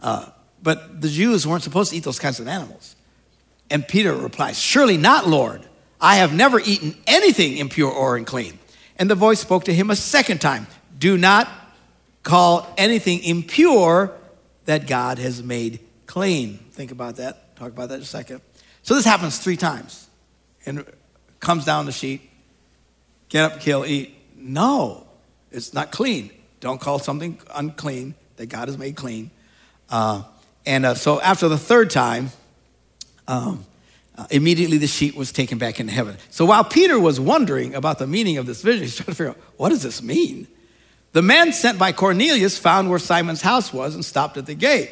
Uh, 0.00 0.30
but 0.62 1.00
the 1.00 1.08
Jews 1.08 1.46
weren't 1.46 1.62
supposed 1.62 1.90
to 1.90 1.96
eat 1.96 2.04
those 2.04 2.18
kinds 2.18 2.40
of 2.40 2.48
animals. 2.48 2.94
And 3.70 3.86
Peter 3.86 4.14
replies, 4.14 4.58
Surely 4.58 4.96
not, 4.96 5.28
Lord. 5.28 5.66
I 6.00 6.16
have 6.16 6.34
never 6.34 6.58
eaten 6.58 6.96
anything 7.06 7.56
impure 7.58 7.90
or 7.90 8.16
unclean. 8.16 8.58
And 9.02 9.10
the 9.10 9.16
voice 9.16 9.40
spoke 9.40 9.64
to 9.64 9.74
him 9.74 9.90
a 9.90 9.96
second 9.96 10.40
time 10.40 10.68
Do 10.96 11.18
not 11.18 11.48
call 12.22 12.72
anything 12.78 13.24
impure 13.24 14.12
that 14.66 14.86
God 14.86 15.18
has 15.18 15.42
made 15.42 15.80
clean. 16.06 16.58
Think 16.70 16.92
about 16.92 17.16
that. 17.16 17.56
Talk 17.56 17.72
about 17.72 17.88
that 17.88 17.96
in 17.96 18.02
a 18.02 18.04
second. 18.04 18.42
So 18.84 18.94
this 18.94 19.04
happens 19.04 19.38
three 19.38 19.56
times. 19.56 20.06
And 20.64 20.84
comes 21.40 21.64
down 21.64 21.86
the 21.86 21.90
sheet. 21.90 22.30
Get 23.28 23.42
up, 23.42 23.58
kill, 23.58 23.84
eat. 23.84 24.14
No, 24.36 25.04
it's 25.50 25.74
not 25.74 25.90
clean. 25.90 26.30
Don't 26.60 26.80
call 26.80 27.00
something 27.00 27.40
unclean 27.52 28.14
that 28.36 28.50
God 28.50 28.68
has 28.68 28.78
made 28.78 28.94
clean. 28.94 29.32
Uh, 29.90 30.22
and 30.64 30.86
uh, 30.86 30.94
so 30.94 31.20
after 31.20 31.48
the 31.48 31.58
third 31.58 31.90
time, 31.90 32.30
um, 33.26 33.64
uh, 34.16 34.26
immediately 34.30 34.76
the 34.76 34.86
sheet 34.86 35.16
was 35.16 35.32
taken 35.32 35.58
back 35.58 35.80
into 35.80 35.92
heaven. 35.92 36.16
So 36.30 36.44
while 36.44 36.64
Peter 36.64 37.00
was 37.00 37.18
wondering 37.18 37.74
about 37.74 37.98
the 37.98 38.06
meaning 38.06 38.36
of 38.36 38.46
this 38.46 38.60
vision, 38.60 38.82
he's 38.82 38.96
trying 38.96 39.06
to 39.06 39.14
figure 39.14 39.30
out 39.30 39.38
what 39.56 39.70
does 39.70 39.82
this 39.82 40.02
mean? 40.02 40.46
The 41.12 41.22
man 41.22 41.52
sent 41.52 41.78
by 41.78 41.92
Cornelius 41.92 42.58
found 42.58 42.90
where 42.90 42.98
Simon's 42.98 43.42
house 43.42 43.72
was 43.72 43.94
and 43.94 44.04
stopped 44.04 44.36
at 44.36 44.46
the 44.46 44.54
gate. 44.54 44.90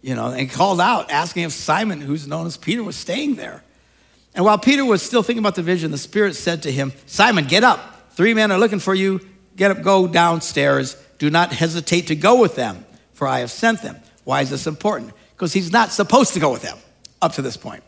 You 0.00 0.14
know, 0.14 0.28
and 0.28 0.50
called 0.50 0.80
out, 0.80 1.10
asking 1.10 1.44
if 1.44 1.52
Simon, 1.52 2.00
who's 2.00 2.28
known 2.28 2.46
as 2.46 2.56
Peter, 2.56 2.82
was 2.82 2.94
staying 2.94 3.36
there. 3.36 3.64
And 4.34 4.44
while 4.44 4.58
Peter 4.58 4.84
was 4.84 5.02
still 5.02 5.22
thinking 5.22 5.42
about 5.42 5.54
the 5.54 5.62
vision, 5.62 5.90
the 5.90 5.98
Spirit 5.98 6.36
said 6.36 6.64
to 6.64 6.72
him, 6.72 6.92
Simon, 7.06 7.46
get 7.46 7.64
up. 7.64 8.12
Three 8.12 8.34
men 8.34 8.52
are 8.52 8.58
looking 8.58 8.80
for 8.80 8.94
you. 8.94 9.20
Get 9.56 9.70
up, 9.70 9.82
go 9.82 10.06
downstairs. 10.06 10.96
Do 11.18 11.30
not 11.30 11.52
hesitate 11.52 12.08
to 12.08 12.16
go 12.16 12.40
with 12.40 12.54
them, 12.54 12.84
for 13.12 13.26
I 13.26 13.38
have 13.40 13.50
sent 13.50 13.82
them. 13.82 13.96
Why 14.24 14.42
is 14.42 14.50
this 14.50 14.66
important? 14.66 15.12
Because 15.34 15.52
he's 15.52 15.72
not 15.72 15.90
supposed 15.90 16.34
to 16.34 16.40
go 16.40 16.52
with 16.52 16.62
them 16.62 16.76
up 17.24 17.32
to 17.32 17.42
this 17.42 17.56
point. 17.56 17.82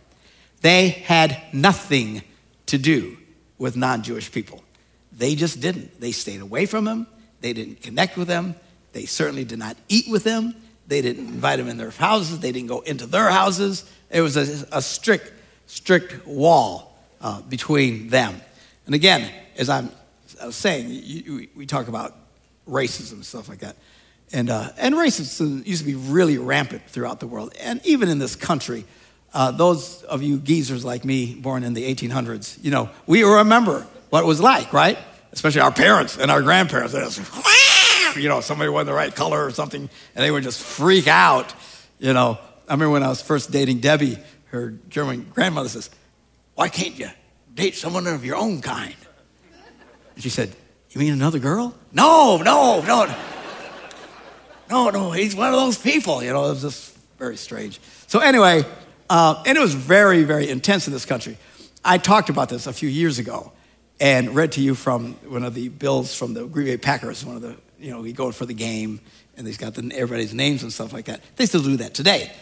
They 0.63 0.89
had 0.89 1.41
nothing 1.53 2.23
to 2.67 2.79
do 2.79 3.19
with 3.59 3.77
non 3.77 4.03
Jewish 4.03 4.33
people. 4.33 4.65
They 5.13 5.35
just 5.35 5.61
didn't. 5.61 6.01
They 6.01 6.13
stayed 6.13 6.41
away 6.41 6.67
from 6.67 6.85
them. 6.85 7.07
They 7.41 7.53
didn't 7.53 7.83
connect 7.83 8.17
with 8.17 8.29
them. 8.29 8.55
They 8.93 9.05
certainly 9.05 9.45
did 9.45 9.59
not 9.59 9.77
eat 9.89 10.09
with 10.09 10.25
them. 10.25 10.55
They 10.89 11.03
didn't 11.03 11.27
invite 11.27 11.59
them 11.59 11.69
in 11.69 11.77
their 11.77 11.91
houses. 11.91 12.41
They 12.41 12.53
didn't 12.53 12.69
go 12.69 12.81
into 12.81 13.07
their 13.07 13.31
houses. 13.31 13.85
It 14.11 14.21
was 14.21 14.37
a, 14.37 14.67
a 14.73 14.81
strict 14.81 15.33
strict 15.67 16.27
wall 16.27 16.97
uh, 17.21 17.43
between 17.43 18.09
them. 18.09 18.41
And 18.87 18.95
again, 18.95 19.31
as 19.57 19.69
I'm, 19.69 19.91
I 20.41 20.47
was 20.47 20.57
saying, 20.57 20.87
you, 20.91 21.49
we 21.57 21.67
talk 21.67 21.89
about 21.89 22.15
racism 22.69 23.15
and 23.15 23.27
stuff 23.27 23.49
like 23.49 23.59
that. 23.59 23.77
And, 24.33 24.49
uh, 24.49 24.71
and 24.77 24.95
racism 24.95 25.67
used 25.67 25.83
to 25.83 25.87
be 25.87 25.95
really 25.95 26.39
rampant 26.39 26.83
throughout 26.89 27.21
the 27.21 27.27
world, 27.27 27.55
and 27.61 27.85
even 27.85 28.09
in 28.09 28.19
this 28.19 28.37
country. 28.37 28.85
Uh, 29.33 29.51
those 29.51 30.03
of 30.05 30.23
you 30.23 30.39
geezers 30.39 30.85
like 30.85 31.05
me, 31.05 31.35
born 31.35 31.63
in 31.63 31.75
the 31.75 31.95
1800s, 31.95 32.59
you 32.63 32.71
know, 32.71 32.89
we 33.07 33.23
remember 33.23 33.87
what 34.11 34.23
it 34.23 34.27
was 34.27 34.41
like, 34.41 34.73
right? 34.73 34.99
Especially 35.33 35.61
our 35.61 35.73
parents 35.73 36.17
and 36.17 36.31
our 36.31 36.43
grandparents. 36.43 36.95
You 38.17 38.29
know, 38.29 38.41
somebody 38.41 38.71
wasn't 38.71 38.87
the 38.87 38.95
right 38.95 39.15
color 39.15 39.45
or 39.45 39.51
something, 39.51 39.83
and 40.15 40.25
they 40.25 40.31
would 40.31 40.43
just 40.43 40.63
freak 40.63 41.07
out. 41.07 41.55
You 41.99 42.15
know, 42.15 42.39
I 42.69 42.73
remember 42.73 42.93
when 42.93 43.03
I 43.03 43.09
was 43.09 43.21
first 43.21 43.51
dating 43.51 43.81
Debbie, 43.81 44.19
her 44.47 44.71
German 44.89 45.31
grandmother 45.35 45.69
says, 45.69 45.91
Why 46.55 46.69
can't 46.69 46.99
you 46.99 47.11
date 47.55 47.75
someone 47.75 48.07
of 48.07 48.25
your 48.25 48.37
own 48.37 48.63
kind? 48.63 48.95
And 50.15 50.23
she 50.23 50.31
said, 50.31 50.55
You 50.91 51.01
mean 51.01 51.13
another 51.13 51.39
girl? 51.39 51.75
No, 51.93 52.39
no, 52.39 52.81
no. 52.81 53.15
No, 54.69 54.91
no, 54.91 55.11
he's 55.13 55.37
one 55.37 55.53
of 55.53 55.61
those 55.61 55.79
people. 55.79 56.23
You 56.23 56.33
know, 56.33 56.47
it 56.47 56.51
was 56.51 56.63
just 56.63 56.97
very 57.19 57.37
strange. 57.37 57.81
So, 58.07 58.19
anyway, 58.19 58.65
uh, 59.09 59.43
and 59.47 59.57
it 59.57 59.61
was 59.61 59.75
very, 59.75 60.23
very 60.23 60.49
intense 60.49 60.87
in 60.87 60.93
this 60.93 61.05
country. 61.05 61.37
I 61.85 61.99
talked 61.99 62.29
about 62.29 62.49
this 62.49 62.67
a 62.67 62.73
few 62.73 62.89
years 62.89 63.19
ago 63.19 63.53
and 64.01 64.35
read 64.35 64.53
to 64.53 64.61
you 64.61 64.75
from 64.75 65.15
one 65.29 65.45
of 65.45 65.55
the 65.55 65.69
bills 65.69 66.15
from 66.15 66.35
the 66.35 66.47
Green 66.47 66.67
Bay 66.67 66.77
Packers, 66.77 67.25
one 67.25 67.37
of 67.37 67.43
the, 67.43 67.57
you 67.79 67.91
know, 67.91 68.01
we 68.01 68.13
go 68.13 68.33
for 68.33 68.45
the 68.45 68.55
game 68.55 69.01
and 69.37 69.47
he's 69.47 69.57
got 69.57 69.75
the, 69.75 69.91
everybody's 69.95 70.35
names 70.35 70.63
and 70.63 70.73
stuff 70.73 70.93
like 70.93 71.07
that. 71.07 71.21
They 71.37 71.47
still 71.47 71.63
do 71.63 71.77
that 71.79 71.95
today 71.95 72.33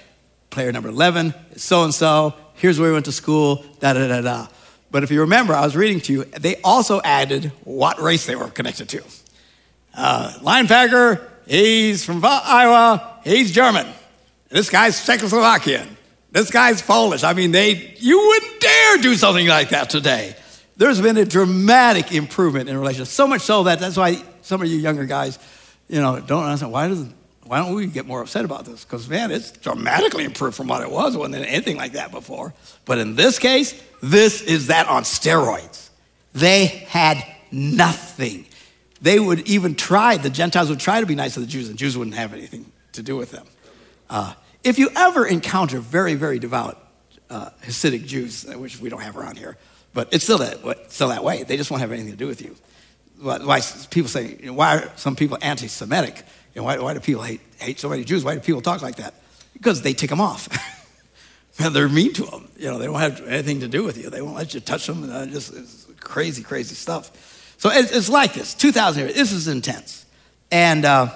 player 0.55 0.71
number 0.71 0.89
11 0.89 1.35
so 1.57 1.85
and 1.85 1.93
so. 1.93 2.33
Here's 2.55 2.79
where 2.79 2.89
he 2.89 2.93
went 2.93 3.07
to 3.07 3.13
school, 3.13 3.65
da 3.81 3.93
da 3.93 4.07
da 4.07 4.21
da. 4.21 4.47
But 4.91 5.03
if 5.03 5.11
you 5.11 5.23
remember, 5.23 5.53
I 5.53 5.65
was 5.65 5.75
reading 5.77 6.01
to 6.03 6.13
you, 6.13 6.25
they 6.25 6.61
also 6.63 7.01
added 7.03 7.51
what 7.65 8.01
race 8.01 8.27
they 8.27 8.37
were 8.37 8.49
connected 8.49 8.89
to. 8.91 9.03
Uh, 9.93 10.33
linebacker, 10.41 11.29
he's 11.49 12.05
from 12.05 12.25
Iowa, 12.25 13.21
he's 13.25 13.51
German. 13.51 13.87
This 14.49 14.71
guy's 14.71 15.05
Czechoslovakian. 15.05 15.94
This 16.35 16.51
guy's 16.51 16.83
Polish. 16.83 17.23
I 17.23 17.33
mean, 17.33 17.53
they, 17.53 17.95
you 17.99 18.19
wouldn't 18.19 18.61
dare 18.61 18.99
do 18.99 19.15
something 19.15 19.47
like 19.47 19.69
that 19.69 19.89
today. 19.89 20.35
There's 20.77 21.01
been 21.01 21.17
a 21.17 21.25
dramatic 21.25 22.11
improvement 22.11 22.69
in 22.69 22.77
relations. 22.77 23.09
So 23.09 23.29
much 23.29 23.43
so 23.43 23.63
that 23.63 23.79
that's 23.79 23.97
why 23.97 24.21
some 24.43 24.61
of 24.61 24.67
you 24.67 24.77
younger 24.77 25.05
guys, 25.05 25.39
you 25.89 26.01
know, 26.01 26.19
don't 26.19 26.43
understand 26.43 26.73
why 26.73 26.89
doesn't 26.89 27.15
why 27.45 27.59
don't 27.59 27.75
we 27.75 27.87
get 27.87 28.07
more 28.07 28.21
upset 28.21 28.45
about 28.45 28.65
this? 28.65 28.85
Because, 28.85 29.09
man, 29.09 29.31
it's 29.31 29.53
dramatically 29.53 30.25
improved 30.25 30.57
from 30.57 30.67
what 30.67 30.83
it 30.83 30.91
was. 30.91 31.15
It 31.15 31.19
wasn't 31.19 31.47
anything 31.47 31.77
like 31.77 31.93
that 31.93 32.11
before. 32.11 32.53
But 32.85 32.99
in 32.99 33.15
this 33.15 33.39
case, 33.39 33.81
this 34.03 34.41
is 34.41 34.69
that 34.69 34.89
on 34.89 35.05
steroids. 35.05 35.91
They 36.33 36.67
had 36.67 37.23
nothing. 37.53 38.47
They 39.03 39.21
would 39.21 39.47
even 39.47 39.77
try, 39.77 40.17
the 40.17 40.31
Gentiles 40.31 40.71
would 40.71 40.81
try 40.81 41.01
to 41.01 41.07
be 41.07 41.15
nice 41.15 41.35
to 41.35 41.41
the 41.41 41.47
Jews, 41.47 41.69
and 41.69 41.79
Jews 41.79 41.97
wouldn't 41.97 42.17
have 42.17 42.33
anything 42.33 42.73
to 42.93 43.03
do 43.03 43.15
with 43.15 43.31
them. 43.31 43.47
Uh, 44.09 44.33
if 44.65 44.79
you 44.79 44.91
ever 44.97 45.27
encounter 45.27 45.79
very, 45.79 46.15
very 46.15 46.39
devout 46.39 46.81
uh, 47.31 47.51
Hasidic 47.63 48.07
Jews, 48.07 48.47
uh, 48.47 48.59
which 48.59 48.81
we 48.81 48.89
don't 48.89 49.03
have 49.03 49.17
around 49.17 49.39
here, 49.39 49.57
but 49.93 50.13
it's 50.13 50.25
still 50.25 50.39
that, 50.39 50.91
still 50.91 51.09
that 51.09 51.23
way, 51.23 51.45
they 51.45 51.57
just 51.57 51.71
won't 51.71 51.81
have 51.81 51.93
anything 51.93 52.11
to 52.11 52.17
do 52.17 52.27
with 52.27 52.43
you. 52.43 52.57
Why 53.21 53.61
people 53.91 54.09
say, 54.09 54.49
why 54.49 54.77
are 54.77 54.93
some 54.97 55.15
people 55.15 55.39
anti 55.41 55.69
Semitic? 55.69 56.17
You 56.55 56.61
know, 56.61 56.65
why, 56.65 56.79
why 56.79 56.95
do 56.95 57.01
people 57.01 57.23
hate, 57.23 57.41
hate 57.59 57.79
so 57.79 57.89
many 57.89 58.05
Jews? 58.05 58.25
Why 58.25 58.35
do 58.35 58.41
people 58.41 58.61
talk 58.61 58.83
like 58.83 58.97
that? 58.97 59.15
Because 59.53 59.83
they 59.83 59.93
tick 59.93 60.11
them 60.11 60.21
off. 60.21 60.49
They're 61.57 61.89
mean 61.89 62.13
to 62.15 62.25
them. 62.25 62.49
You 62.57 62.67
know, 62.67 62.79
they 62.79 62.87
don't 62.87 62.99
have 62.99 63.25
anything 63.27 63.61
to 63.61 63.69
do 63.69 63.85
with 63.85 63.97
you. 63.97 64.11
They 64.11 64.21
won't 64.21 64.35
let 64.35 64.55
you 64.55 64.61
touch 64.61 64.87
them. 64.87 65.09
Uh, 65.11 65.27
just 65.27 65.55
it's 65.55 65.87
crazy, 66.01 66.43
crazy 66.43 66.75
stuff. 66.75 67.55
So 67.59 67.71
it's, 67.71 67.93
it's 67.93 68.09
like 68.09 68.35
this. 68.35 68.55
2,000 68.55 69.05
years. 69.05 69.15
This 69.15 69.33
is 69.33 69.47
intense. 69.47 70.05
And 70.51 70.85
uh, 70.85 71.15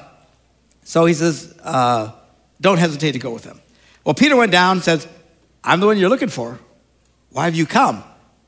so 0.85 1.05
he 1.05 1.15
says, 1.15 1.59
uh, 1.63 2.13
don't 2.61 2.79
hesitate 2.79 3.13
to 3.13 3.19
go 3.19 3.31
with 3.31 3.45
them. 3.45 3.61
Well, 4.05 4.15
Peter 4.15 4.37
went 4.37 4.53
down 4.53 4.77
and 4.77 4.85
says, 4.85 5.07
I'm 5.63 5.81
the 5.81 5.87
one 5.87 5.99
you're 5.99 6.09
looking 6.09 6.29
for. 6.29 6.59
Why 7.31 7.45
have 7.45 7.55
you 7.55 7.67
come? 7.67 8.03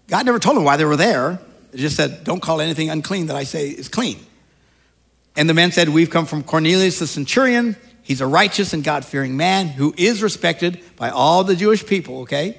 God 0.08 0.26
never 0.26 0.38
told 0.38 0.56
him 0.56 0.64
why 0.64 0.76
they 0.76 0.84
were 0.84 0.96
there. 0.96 1.40
He 1.72 1.78
just 1.78 1.96
said, 1.96 2.24
don't 2.24 2.40
call 2.40 2.60
anything 2.60 2.90
unclean 2.90 3.26
that 3.26 3.36
I 3.36 3.44
say 3.44 3.68
is 3.68 3.88
clean. 3.88 4.18
And 5.36 5.48
the 5.48 5.54
man 5.54 5.72
said, 5.72 5.88
We've 5.88 6.10
come 6.10 6.26
from 6.26 6.42
Cornelius 6.42 6.98
the 6.98 7.06
centurion. 7.06 7.76
He's 8.02 8.20
a 8.20 8.26
righteous 8.26 8.72
and 8.72 8.82
God 8.82 9.04
fearing 9.04 9.36
man 9.36 9.68
who 9.68 9.94
is 9.96 10.22
respected 10.22 10.82
by 10.96 11.10
all 11.10 11.44
the 11.44 11.54
Jewish 11.54 11.86
people, 11.86 12.20
okay? 12.22 12.58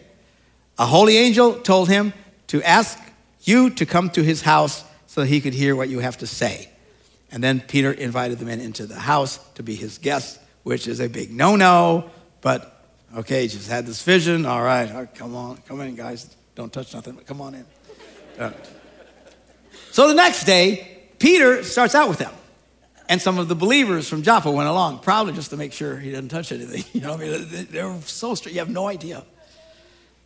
A 0.78 0.86
holy 0.86 1.18
angel 1.18 1.56
told 1.56 1.90
him 1.90 2.14
to 2.48 2.64
ask 2.64 2.98
you 3.44 3.70
to 3.72 3.86
come 3.86 4.10
to 4.12 4.24
his 4.24 4.42
house 4.42 4.84
so 5.08 5.24
he 5.24 5.42
could 5.42 5.54
hear 5.54 5.76
what 5.76 5.90
you 5.90 6.00
have 6.00 6.20
to 6.20 6.28
say. 6.28 6.70
And 7.32 7.44
then 7.44 7.60
Peter 7.60 7.92
invited 7.92 8.40
the 8.40 8.46
men 8.46 8.62
into 8.62 8.86
the 8.86 9.00
house 9.00 9.40
to 9.56 9.64
be 9.64 9.76
his 9.76 9.98
guests, 9.98 10.40
which 10.64 10.88
is 10.88 11.00
a 11.00 11.08
big 11.08 11.32
no 11.32 11.56
no. 11.56 12.10
But 12.42 12.86
okay, 13.18 13.48
just 13.48 13.70
had 13.70 13.86
this 13.86 14.02
vision. 14.04 14.46
All 14.46 14.62
right, 14.62 14.90
all 14.92 15.00
right, 15.02 15.16
come 15.16 15.36
on, 15.36 15.58
come 15.68 15.82
in, 15.82 15.96
guys. 15.96 16.36
Don't 16.56 16.72
touch 16.72 16.94
nothing, 16.94 17.14
but 17.14 17.26
come 17.26 17.42
on 17.42 17.56
in. 17.56 17.66
Uh, 18.38 18.52
so 19.92 20.08
the 20.08 20.14
next 20.14 20.46
day, 20.46 21.00
Peter 21.20 21.64
starts 21.64 21.96
out 21.96 22.10
with 22.10 22.18
them. 22.18 22.34
and 23.10 23.22
some 23.22 23.38
of 23.38 23.48
the 23.48 23.56
believers 23.56 24.08
from 24.08 24.24
Joppa 24.24 24.50
went 24.50 24.70
along, 24.70 25.00
probably 25.00 25.34
just 25.34 25.50
to 25.50 25.58
make 25.58 25.74
sure 25.74 25.98
he 25.98 26.12
didn't 26.12 26.30
touch 26.30 26.52
anything. 26.52 26.84
You 26.94 27.02
know, 27.02 27.14
I 27.14 27.18
mean, 27.18 27.68
they're 27.70 28.02
so 28.02 28.36
strict, 28.36 28.54
you 28.54 28.60
have 28.60 28.70
no 28.70 28.88
idea. 28.88 29.24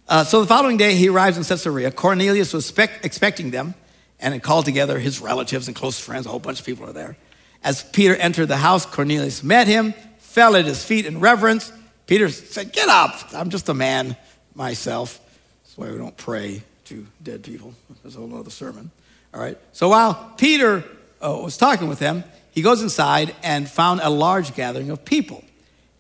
Uh, 0.07 0.23
so 0.23 0.41
the 0.41 0.47
following 0.47 0.77
day, 0.77 0.93
he 0.93 1.09
arrives 1.09 1.37
in 1.37 1.43
Caesarea. 1.43 1.91
Cornelius 1.91 2.53
was 2.53 2.71
expecting 3.03 3.49
them 3.49 3.73
and 4.19 4.41
called 4.41 4.65
together 4.65 4.99
his 4.99 5.19
relatives 5.19 5.67
and 5.67 5.75
close 5.75 5.99
friends. 5.99 6.27
A 6.27 6.29
whole 6.29 6.39
bunch 6.39 6.59
of 6.59 6.65
people 6.65 6.87
are 6.87 6.93
there. 6.93 7.17
As 7.63 7.83
Peter 7.83 8.15
entered 8.15 8.47
the 8.47 8.57
house, 8.57 8.85
Cornelius 8.85 9.41
met 9.43 9.67
him, 9.67 9.95
fell 10.35 10.57
at 10.57 10.65
his 10.65 10.83
feet 10.83 11.05
in 11.05 11.21
reverence. 11.21 11.71
Peter 12.07 12.27
said, 12.27 12.73
Get 12.73 12.89
up. 12.89 13.33
I'm 13.33 13.49
just 13.49 13.69
a 13.69 13.73
man 13.73 14.17
myself. 14.53 15.21
That's 15.63 15.77
why 15.77 15.89
we 15.89 15.97
don't 15.97 16.17
pray 16.17 16.61
to 16.85 17.07
dead 17.23 17.41
people. 17.41 17.73
There's 18.03 18.17
a 18.17 18.19
whole 18.19 18.37
other 18.37 18.49
sermon. 18.49 18.91
All 19.33 19.39
right. 19.39 19.57
So 19.71 19.87
while 19.87 20.33
Peter 20.35 20.83
uh, 21.23 21.39
was 21.41 21.55
talking 21.55 21.87
with 21.87 21.99
them, 21.99 22.25
he 22.51 22.61
goes 22.61 22.81
inside 22.81 23.33
and 23.43 23.69
found 23.69 24.01
a 24.03 24.09
large 24.09 24.53
gathering 24.55 24.89
of 24.89 25.05
people. 25.05 25.41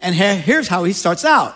And 0.01 0.13
here's 0.13 0.67
how 0.67 0.83
he 0.83 0.91
starts 0.91 1.23
out. 1.23 1.55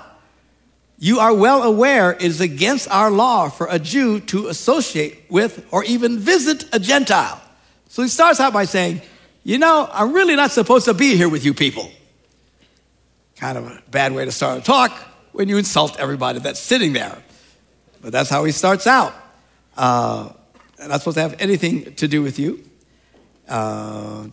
You 0.99 1.19
are 1.19 1.33
well 1.33 1.63
aware 1.63 2.13
it 2.13 2.21
is 2.21 2.39
against 2.39 2.89
our 2.89 3.11
law 3.11 3.49
for 3.49 3.67
a 3.69 3.77
Jew 3.77 4.21
to 4.21 4.47
associate 4.47 5.25
with 5.29 5.65
or 5.71 5.83
even 5.83 6.17
visit 6.17 6.63
a 6.71 6.79
Gentile. 6.79 7.41
So 7.89 8.03
he 8.03 8.07
starts 8.07 8.39
out 8.39 8.53
by 8.53 8.63
saying, 8.63 9.01
You 9.43 9.57
know, 9.57 9.89
I'm 9.91 10.13
really 10.13 10.37
not 10.37 10.51
supposed 10.51 10.85
to 10.85 10.93
be 10.93 11.17
here 11.17 11.27
with 11.27 11.43
you 11.43 11.53
people. 11.53 11.91
Kind 13.39 13.57
of 13.57 13.67
a 13.67 13.81
bad 13.89 14.11
way 14.11 14.25
to 14.25 14.33
start 14.33 14.59
a 14.59 14.61
talk 14.61 14.91
when 15.31 15.47
you 15.47 15.57
insult 15.57 15.97
everybody 15.97 16.39
that's 16.39 16.59
sitting 16.59 16.91
there. 16.91 17.17
But 18.01 18.11
that's 18.11 18.29
how 18.29 18.43
he 18.43 18.51
starts 18.51 18.85
out. 18.85 19.13
Uh, 19.77 20.33
not 20.77 20.99
supposed 20.99 21.15
to 21.15 21.21
have 21.21 21.35
anything 21.39 21.95
to 21.95 22.07
do 22.09 22.21
with 22.21 22.37
you. 22.37 22.61
Uh, 23.47 24.27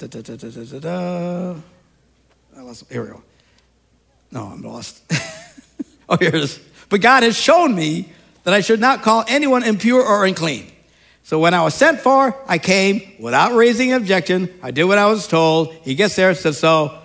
I 2.57 2.63
lost, 2.63 2.91
here 2.91 3.03
we 3.05 3.11
go. 3.11 3.23
No, 4.33 4.47
I'm 4.47 4.63
lost. 4.63 5.03
oh, 6.09 6.17
here 6.17 6.29
it 6.29 6.35
is. 6.35 6.59
But 6.89 7.01
God 7.01 7.23
has 7.23 7.37
shown 7.37 7.77
me 7.77 8.09
that 8.43 8.55
I 8.55 8.61
should 8.61 8.81
not 8.81 9.03
call 9.03 9.25
anyone 9.29 9.63
impure 9.63 10.05
or 10.05 10.27
unclean. 10.27 10.71
So 11.23 11.39
when 11.39 11.55
I 11.55 11.63
was 11.63 11.75
sent 11.75 12.01
for, 12.01 12.37
I 12.47 12.59
came 12.59 13.03
without 13.21 13.55
raising 13.55 13.93
an 13.93 13.99
objection. 13.99 14.53
I 14.63 14.73
did 14.73 14.85
what 14.85 14.99
I 14.99 15.07
was 15.07 15.29
told. 15.29 15.73
He 15.83 15.95
gets 15.95 16.17
there 16.17 16.35
says, 16.35 16.59
So, 16.59 16.99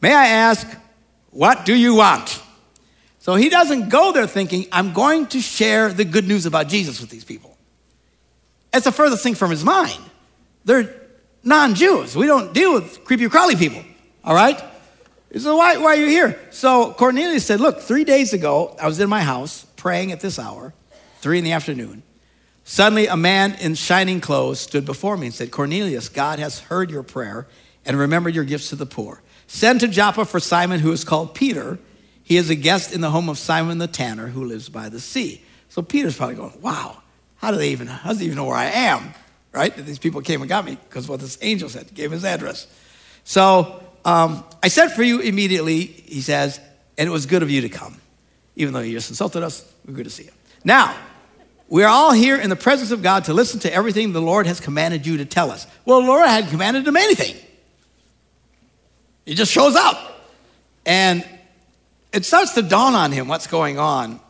may 0.00 0.14
I 0.14 0.26
ask, 0.26 0.66
what 1.32 1.64
do 1.64 1.74
you 1.74 1.96
want? 1.96 2.40
So 3.18 3.34
he 3.34 3.48
doesn't 3.48 3.88
go 3.88 4.12
there 4.12 4.26
thinking, 4.26 4.66
I'm 4.70 4.92
going 4.92 5.26
to 5.28 5.40
share 5.40 5.92
the 5.92 6.04
good 6.04 6.26
news 6.26 6.46
about 6.46 6.68
Jesus 6.68 7.00
with 7.00 7.10
these 7.10 7.24
people. 7.24 7.56
It's 8.72 8.84
the 8.84 8.92
furthest 8.92 9.22
thing 9.22 9.34
from 9.34 9.50
his 9.50 9.64
mind. 9.64 9.98
They're 10.64 10.94
non 11.42 11.74
Jews. 11.74 12.16
We 12.16 12.26
don't 12.26 12.52
deal 12.52 12.74
with 12.74 13.04
creepy 13.04 13.28
crawly 13.28 13.56
people, 13.56 13.82
all 14.24 14.34
right? 14.34 14.62
So 15.36 15.56
why, 15.56 15.78
why 15.78 15.92
are 15.92 15.96
you 15.96 16.06
here? 16.06 16.38
So 16.50 16.92
Cornelius 16.92 17.44
said, 17.44 17.60
Look, 17.60 17.80
three 17.80 18.04
days 18.04 18.32
ago, 18.32 18.76
I 18.80 18.86
was 18.86 19.00
in 19.00 19.08
my 19.08 19.22
house 19.22 19.64
praying 19.76 20.12
at 20.12 20.20
this 20.20 20.38
hour, 20.38 20.74
three 21.16 21.38
in 21.38 21.44
the 21.44 21.52
afternoon. 21.52 22.02
Suddenly, 22.64 23.06
a 23.06 23.16
man 23.16 23.54
in 23.60 23.74
shining 23.74 24.20
clothes 24.20 24.60
stood 24.60 24.84
before 24.84 25.16
me 25.16 25.26
and 25.26 25.34
said, 25.34 25.50
Cornelius, 25.50 26.08
God 26.08 26.38
has 26.38 26.60
heard 26.60 26.90
your 26.90 27.02
prayer 27.02 27.48
and 27.84 27.98
remembered 27.98 28.34
your 28.34 28.44
gifts 28.44 28.68
to 28.68 28.76
the 28.76 28.86
poor. 28.86 29.22
Send 29.52 29.80
to 29.80 29.86
Joppa 29.88 30.24
for 30.24 30.40
Simon, 30.40 30.80
who 30.80 30.90
is 30.92 31.04
called 31.04 31.34
Peter. 31.34 31.78
He 32.22 32.38
is 32.38 32.48
a 32.48 32.54
guest 32.54 32.90
in 32.90 33.02
the 33.02 33.10
home 33.10 33.28
of 33.28 33.36
Simon 33.36 33.76
the 33.76 33.86
tanner, 33.86 34.28
who 34.28 34.46
lives 34.46 34.70
by 34.70 34.88
the 34.88 34.98
sea. 34.98 35.42
So 35.68 35.82
Peter's 35.82 36.16
probably 36.16 36.36
going, 36.36 36.58
Wow, 36.62 37.02
how 37.36 37.50
do 37.50 37.58
they 37.58 37.68
even, 37.68 37.86
how 37.86 38.08
does 38.08 38.20
he 38.20 38.24
even 38.24 38.38
know 38.38 38.46
where 38.46 38.56
I 38.56 38.70
am? 38.70 39.12
Right? 39.52 39.76
That 39.76 39.82
these 39.82 39.98
people 39.98 40.22
came 40.22 40.40
and 40.40 40.48
got 40.48 40.64
me 40.64 40.78
because 40.88 41.06
what 41.06 41.20
this 41.20 41.36
angel 41.42 41.68
said, 41.68 41.92
gave 41.92 42.12
his 42.12 42.24
address. 42.24 42.66
So 43.24 43.84
um, 44.06 44.42
I 44.62 44.68
sent 44.68 44.92
for 44.92 45.02
you 45.02 45.20
immediately, 45.20 45.82
he 45.84 46.22
says, 46.22 46.58
and 46.96 47.06
it 47.06 47.12
was 47.12 47.26
good 47.26 47.42
of 47.42 47.50
you 47.50 47.60
to 47.60 47.68
come. 47.68 48.00
Even 48.56 48.72
though 48.72 48.80
you 48.80 48.92
just 48.92 49.10
insulted 49.10 49.42
us, 49.42 49.70
we're 49.86 49.92
good 49.92 50.04
to 50.04 50.10
see 50.10 50.24
you. 50.24 50.32
Now, 50.64 50.96
we 51.68 51.84
are 51.84 51.90
all 51.90 52.12
here 52.12 52.36
in 52.36 52.48
the 52.48 52.56
presence 52.56 52.90
of 52.90 53.02
God 53.02 53.24
to 53.24 53.34
listen 53.34 53.60
to 53.60 53.72
everything 53.72 54.14
the 54.14 54.22
Lord 54.22 54.46
has 54.46 54.60
commanded 54.60 55.06
you 55.06 55.18
to 55.18 55.26
tell 55.26 55.50
us. 55.50 55.66
Well, 55.84 56.00
the 56.00 56.06
Lord 56.06 56.26
hadn't 56.26 56.48
commanded 56.48 56.88
him 56.88 56.96
anything. 56.96 57.36
He 59.24 59.34
just 59.34 59.52
shows 59.52 59.76
up. 59.76 60.30
And 60.84 61.26
it 62.12 62.24
starts 62.24 62.54
to 62.54 62.62
dawn 62.62 62.94
on 62.94 63.12
him 63.12 63.28
what's 63.28 63.46
going 63.46 63.78
on. 63.78 64.10
And 64.12 64.20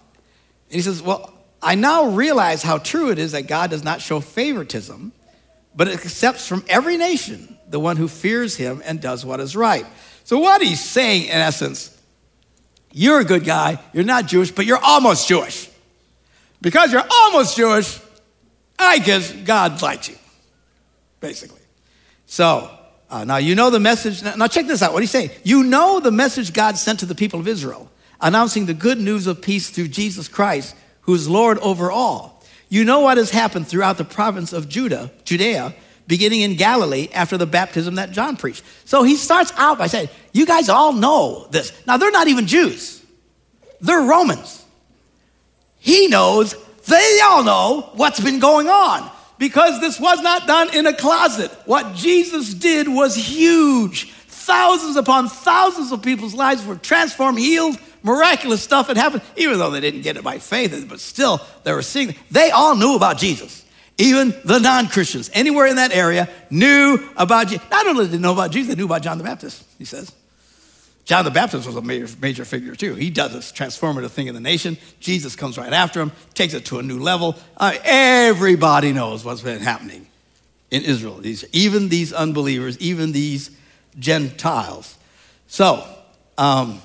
he 0.70 0.80
says, 0.80 1.02
Well, 1.02 1.32
I 1.62 1.74
now 1.74 2.06
realize 2.06 2.62
how 2.62 2.78
true 2.78 3.10
it 3.10 3.18
is 3.18 3.32
that 3.32 3.46
God 3.46 3.70
does 3.70 3.84
not 3.84 4.00
show 4.00 4.20
favoritism, 4.20 5.12
but 5.74 5.88
accepts 5.88 6.46
from 6.46 6.64
every 6.68 6.96
nation 6.96 7.56
the 7.68 7.80
one 7.80 7.96
who 7.96 8.08
fears 8.08 8.56
him 8.56 8.82
and 8.84 9.00
does 9.00 9.24
what 9.24 9.40
is 9.40 9.56
right. 9.56 9.86
So, 10.24 10.38
what 10.38 10.62
he's 10.62 10.82
saying, 10.82 11.26
in 11.26 11.36
essence, 11.36 11.96
you're 12.92 13.20
a 13.20 13.24
good 13.24 13.44
guy, 13.44 13.78
you're 13.92 14.04
not 14.04 14.26
Jewish, 14.26 14.50
but 14.50 14.66
you're 14.66 14.82
almost 14.82 15.28
Jewish. 15.28 15.68
Because 16.60 16.92
you're 16.92 17.04
almost 17.10 17.56
Jewish, 17.56 17.98
I 18.78 18.98
guess 18.98 19.32
God 19.32 19.82
likes 19.82 20.08
you, 20.08 20.16
basically. 21.20 21.60
So, 22.26 22.70
uh, 23.12 23.24
now 23.24 23.36
you 23.36 23.54
know 23.54 23.68
the 23.68 23.78
message. 23.78 24.22
Now, 24.22 24.48
check 24.48 24.66
this 24.66 24.80
out. 24.80 24.94
What 24.94 25.02
he's 25.02 25.10
saying. 25.10 25.30
You 25.44 25.64
know 25.64 26.00
the 26.00 26.10
message 26.10 26.54
God 26.54 26.78
sent 26.78 27.00
to 27.00 27.06
the 27.06 27.14
people 27.14 27.38
of 27.38 27.46
Israel, 27.46 27.90
announcing 28.22 28.64
the 28.64 28.72
good 28.72 28.98
news 28.98 29.26
of 29.26 29.42
peace 29.42 29.68
through 29.68 29.88
Jesus 29.88 30.28
Christ, 30.28 30.74
who 31.02 31.14
is 31.14 31.28
Lord 31.28 31.58
over 31.58 31.90
all. 31.90 32.42
You 32.70 32.84
know 32.84 33.00
what 33.00 33.18
has 33.18 33.30
happened 33.30 33.68
throughout 33.68 33.98
the 33.98 34.04
province 34.04 34.54
of 34.54 34.66
Judah, 34.66 35.12
Judea, 35.24 35.74
beginning 36.06 36.40
in 36.40 36.56
Galilee 36.56 37.08
after 37.12 37.36
the 37.36 37.44
baptism 37.44 37.96
that 37.96 38.12
John 38.12 38.38
preached. 38.38 38.64
So 38.86 39.02
he 39.02 39.16
starts 39.16 39.52
out 39.56 39.76
by 39.76 39.88
saying, 39.88 40.08
You 40.32 40.46
guys 40.46 40.70
all 40.70 40.94
know 40.94 41.46
this. 41.50 41.70
Now, 41.86 41.98
they're 41.98 42.10
not 42.10 42.28
even 42.28 42.46
Jews, 42.46 43.04
they're 43.82 44.00
Romans. 44.00 44.64
He 45.78 46.06
knows, 46.06 46.54
they 46.86 47.20
all 47.24 47.44
know 47.44 47.90
what's 47.92 48.20
been 48.20 48.38
going 48.38 48.68
on 48.68 49.10
because 49.42 49.80
this 49.80 49.98
was 49.98 50.20
not 50.20 50.46
done 50.46 50.72
in 50.72 50.86
a 50.86 50.92
closet. 50.92 51.50
What 51.64 51.96
Jesus 51.96 52.54
did 52.54 52.86
was 52.86 53.16
huge. 53.16 54.12
Thousands 54.28 54.94
upon 54.94 55.28
thousands 55.28 55.90
of 55.90 56.00
people's 56.00 56.32
lives 56.32 56.64
were 56.64 56.76
transformed, 56.76 57.40
healed, 57.40 57.76
miraculous 58.04 58.62
stuff 58.62 58.86
had 58.86 58.96
happened, 58.96 59.22
even 59.36 59.58
though 59.58 59.72
they 59.72 59.80
didn't 59.80 60.02
get 60.02 60.16
it 60.16 60.22
by 60.22 60.38
faith, 60.38 60.86
but 60.88 61.00
still 61.00 61.40
they 61.64 61.72
were 61.72 61.82
seeing. 61.82 62.14
They 62.30 62.52
all 62.52 62.76
knew 62.76 62.94
about 62.94 63.18
Jesus. 63.18 63.64
Even 63.98 64.32
the 64.44 64.60
non 64.60 64.86
Christians, 64.86 65.28
anywhere 65.32 65.66
in 65.66 65.74
that 65.74 65.90
area, 65.90 66.28
knew 66.48 67.00
about 67.16 67.48
Jesus. 67.48 67.68
Not 67.68 67.84
only 67.88 68.04
did 68.04 68.12
they 68.12 68.18
know 68.18 68.34
about 68.34 68.52
Jesus, 68.52 68.76
they 68.76 68.78
knew 68.78 68.86
about 68.86 69.02
John 69.02 69.18
the 69.18 69.24
Baptist, 69.24 69.64
he 69.76 69.84
says. 69.84 70.12
John 71.04 71.24
the 71.24 71.30
Baptist 71.30 71.66
was 71.66 71.74
a 71.74 71.82
major, 71.82 72.08
major 72.20 72.44
figure 72.44 72.76
too. 72.76 72.94
He 72.94 73.10
does 73.10 73.32
this 73.32 73.50
transformative 73.52 74.10
thing 74.10 74.28
in 74.28 74.34
the 74.34 74.40
nation. 74.40 74.78
Jesus 75.00 75.34
comes 75.34 75.58
right 75.58 75.72
after 75.72 76.00
him, 76.00 76.12
takes 76.34 76.54
it 76.54 76.66
to 76.66 76.78
a 76.78 76.82
new 76.82 77.00
level. 77.00 77.36
Uh, 77.56 77.74
everybody 77.82 78.92
knows 78.92 79.24
what's 79.24 79.42
been 79.42 79.60
happening 79.60 80.06
in 80.70 80.82
Israel. 80.82 81.18
These, 81.18 81.44
even 81.52 81.88
these 81.88 82.12
unbelievers, 82.12 82.78
even 82.78 83.12
these 83.12 83.50
Gentiles. 83.98 84.96
So, 85.48 85.86
um, 86.38 86.80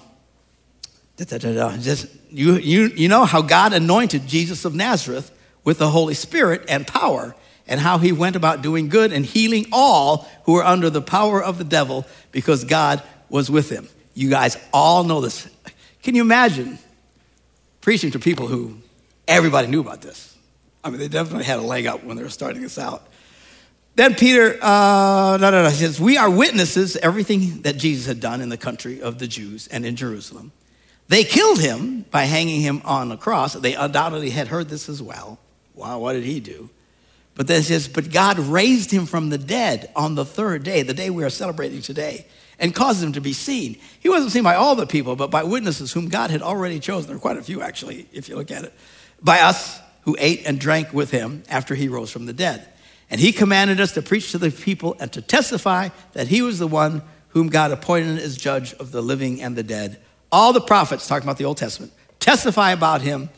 just, 1.17 2.07
you, 2.29 2.55
you, 2.55 2.87
you 2.87 3.07
know 3.07 3.25
how 3.25 3.41
God 3.41 3.73
anointed 3.73 4.27
Jesus 4.27 4.65
of 4.65 4.75
Nazareth 4.75 5.31
with 5.63 5.79
the 5.79 5.89
Holy 5.89 6.13
Spirit 6.13 6.63
and 6.69 6.87
power, 6.87 7.35
and 7.67 7.79
how 7.79 7.97
he 7.97 8.11
went 8.11 8.35
about 8.35 8.61
doing 8.61 8.87
good 8.87 9.11
and 9.11 9.25
healing 9.25 9.65
all 9.71 10.27
who 10.45 10.53
were 10.53 10.63
under 10.63 10.89
the 10.89 11.01
power 11.01 11.43
of 11.43 11.57
the 11.57 11.63
devil 11.63 12.05
because 12.31 12.63
God 12.63 13.03
was 13.29 13.51
with 13.51 13.69
him. 13.69 13.87
You 14.17 14.31
guys 14.31 14.57
all 14.73 15.03
know 15.03 15.21
this. 15.21 15.47
Can 16.01 16.15
you 16.15 16.23
imagine 16.23 16.79
preaching 17.81 18.09
to 18.11 18.19
people 18.19 18.47
who 18.47 18.79
everybody 19.27 19.67
knew 19.67 19.79
about 19.79 20.01
this? 20.01 20.35
I 20.83 20.89
mean, 20.89 20.99
they 20.99 21.07
definitely 21.07 21.43
had 21.43 21.59
a 21.59 21.61
leg 21.61 21.85
up 21.85 22.03
when 22.03 22.17
they 22.17 22.23
were 22.23 22.29
starting 22.29 22.63
this 22.63 22.79
out. 22.79 23.07
Then 23.93 24.15
Peter, 24.15 24.57
uh, 24.59 25.37
no, 25.39 25.51
no, 25.51 25.61
no, 25.61 25.69
says, 25.69 25.99
We 25.99 26.17
are 26.17 26.31
witnesses 26.31 26.97
everything 26.97 27.61
that 27.61 27.77
Jesus 27.77 28.07
had 28.07 28.19
done 28.19 28.41
in 28.41 28.49
the 28.49 28.57
country 28.57 29.03
of 29.03 29.19
the 29.19 29.27
Jews 29.27 29.67
and 29.67 29.85
in 29.85 29.95
Jerusalem. 29.95 30.51
They 31.09 31.23
killed 31.23 31.61
him 31.61 32.01
by 32.09 32.23
hanging 32.23 32.61
him 32.61 32.81
on 32.85 33.09
the 33.09 33.17
cross. 33.17 33.53
They 33.53 33.75
undoubtedly 33.75 34.31
had 34.31 34.47
heard 34.47 34.67
this 34.67 34.89
as 34.89 34.99
well. 34.99 35.37
Wow, 35.75 35.99
what 35.99 36.13
did 36.13 36.23
he 36.23 36.39
do? 36.39 36.71
But 37.37 37.45
then 37.45 37.59
it 37.59 37.65
says, 37.65 37.87
but 37.87 38.11
God 38.11 38.39
raised 38.39 38.89
him 38.89 39.05
from 39.05 39.29
the 39.29 39.37
dead 39.37 39.91
on 39.95 40.15
the 40.15 40.25
third 40.25 40.63
day, 40.63 40.81
the 40.81 40.95
day 40.95 41.11
we 41.11 41.23
are 41.23 41.29
celebrating 41.29 41.83
today, 41.83 42.25
and 42.57 42.73
caused 42.73 43.03
him 43.03 43.13
to 43.13 43.21
be 43.21 43.31
seen. 43.31 43.77
He 43.99 44.09
wasn't 44.09 44.31
seen 44.31 44.41
by 44.41 44.55
all 44.55 44.73
the 44.75 44.87
people, 44.87 45.15
but 45.15 45.29
by 45.29 45.43
witnesses 45.43 45.93
whom 45.93 46.09
God 46.09 46.31
had 46.31 46.41
already 46.41 46.79
chosen. 46.79 47.09
There 47.09 47.17
are 47.17 47.19
quite 47.19 47.37
a 47.37 47.43
few, 47.43 47.61
actually, 47.61 48.09
if 48.11 48.27
you 48.27 48.35
look 48.35 48.49
at 48.49 48.63
it. 48.63 48.73
By 49.21 49.41
us 49.41 49.79
who 50.01 50.17
ate 50.19 50.47
and 50.47 50.59
drank 50.59 50.93
with 50.93 51.11
him 51.11 51.43
after 51.47 51.75
he 51.75 51.87
rose 51.87 52.09
from 52.09 52.25
the 52.25 52.33
dead. 52.33 52.67
And 53.11 53.21
he 53.21 53.31
commanded 53.31 53.79
us 53.79 53.91
to 53.93 54.01
preach 54.01 54.31
to 54.31 54.39
the 54.39 54.49
people 54.49 54.97
and 54.99 55.13
to 55.13 55.21
testify 55.21 55.89
that 56.13 56.27
he 56.27 56.41
was 56.41 56.57
the 56.57 56.67
one 56.67 57.03
whom 57.29 57.49
God 57.49 57.71
appointed 57.71 58.17
as 58.17 58.35
judge 58.35 58.73
of 58.73 58.91
the 58.91 59.01
living 59.03 59.43
and 59.43 59.55
the 59.55 59.61
dead. 59.61 59.99
All 60.31 60.53
the 60.53 60.61
prophets, 60.61 61.05
talking 61.05 61.27
about 61.27 61.37
the 61.37 61.45
Old 61.45 61.57
Testament, 61.57 61.93
testify 62.19 62.71
about 62.71 63.01
him 63.01 63.29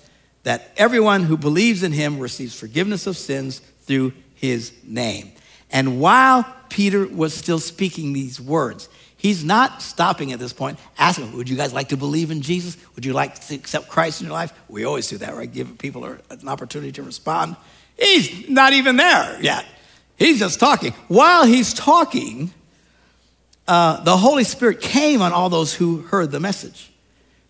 that 0.43 0.71
everyone 0.77 1.23
who 1.23 1.35
believes 1.35 1.83
in 1.83 1.91
him 1.91 2.17
receives 2.17 2.57
forgiveness 2.57 3.05
of 3.05 3.17
sins 3.17 3.61
through 3.89 4.13
his 4.35 4.71
name. 4.83 5.31
And 5.71 5.99
while 5.99 6.45
Peter 6.69 7.07
was 7.07 7.33
still 7.33 7.57
speaking 7.57 8.13
these 8.13 8.39
words, 8.39 8.87
he's 9.17 9.43
not 9.43 9.81
stopping 9.81 10.31
at 10.31 10.37
this 10.37 10.53
point, 10.53 10.77
asking, 10.99 11.35
Would 11.35 11.49
you 11.49 11.57
guys 11.57 11.73
like 11.73 11.89
to 11.89 11.97
believe 11.97 12.29
in 12.29 12.43
Jesus? 12.43 12.77
Would 12.93 13.03
you 13.03 13.13
like 13.13 13.39
to 13.47 13.55
accept 13.55 13.89
Christ 13.89 14.21
in 14.21 14.27
your 14.27 14.33
life? 14.33 14.53
We 14.67 14.85
always 14.85 15.07
do 15.07 15.17
that, 15.17 15.35
right? 15.35 15.51
Give 15.51 15.75
people 15.79 16.05
an 16.05 16.47
opportunity 16.47 16.91
to 16.93 17.03
respond. 17.03 17.55
He's 17.97 18.47
not 18.47 18.73
even 18.73 18.95
there 18.97 19.41
yet. 19.41 19.65
He's 20.19 20.37
just 20.37 20.59
talking. 20.59 20.93
While 21.07 21.45
he's 21.45 21.73
talking, 21.73 22.53
uh, 23.67 24.03
the 24.03 24.17
Holy 24.17 24.43
Spirit 24.43 24.81
came 24.81 25.23
on 25.23 25.33
all 25.33 25.49
those 25.49 25.73
who 25.73 26.01
heard 26.01 26.29
the 26.29 26.39
message. 26.39 26.91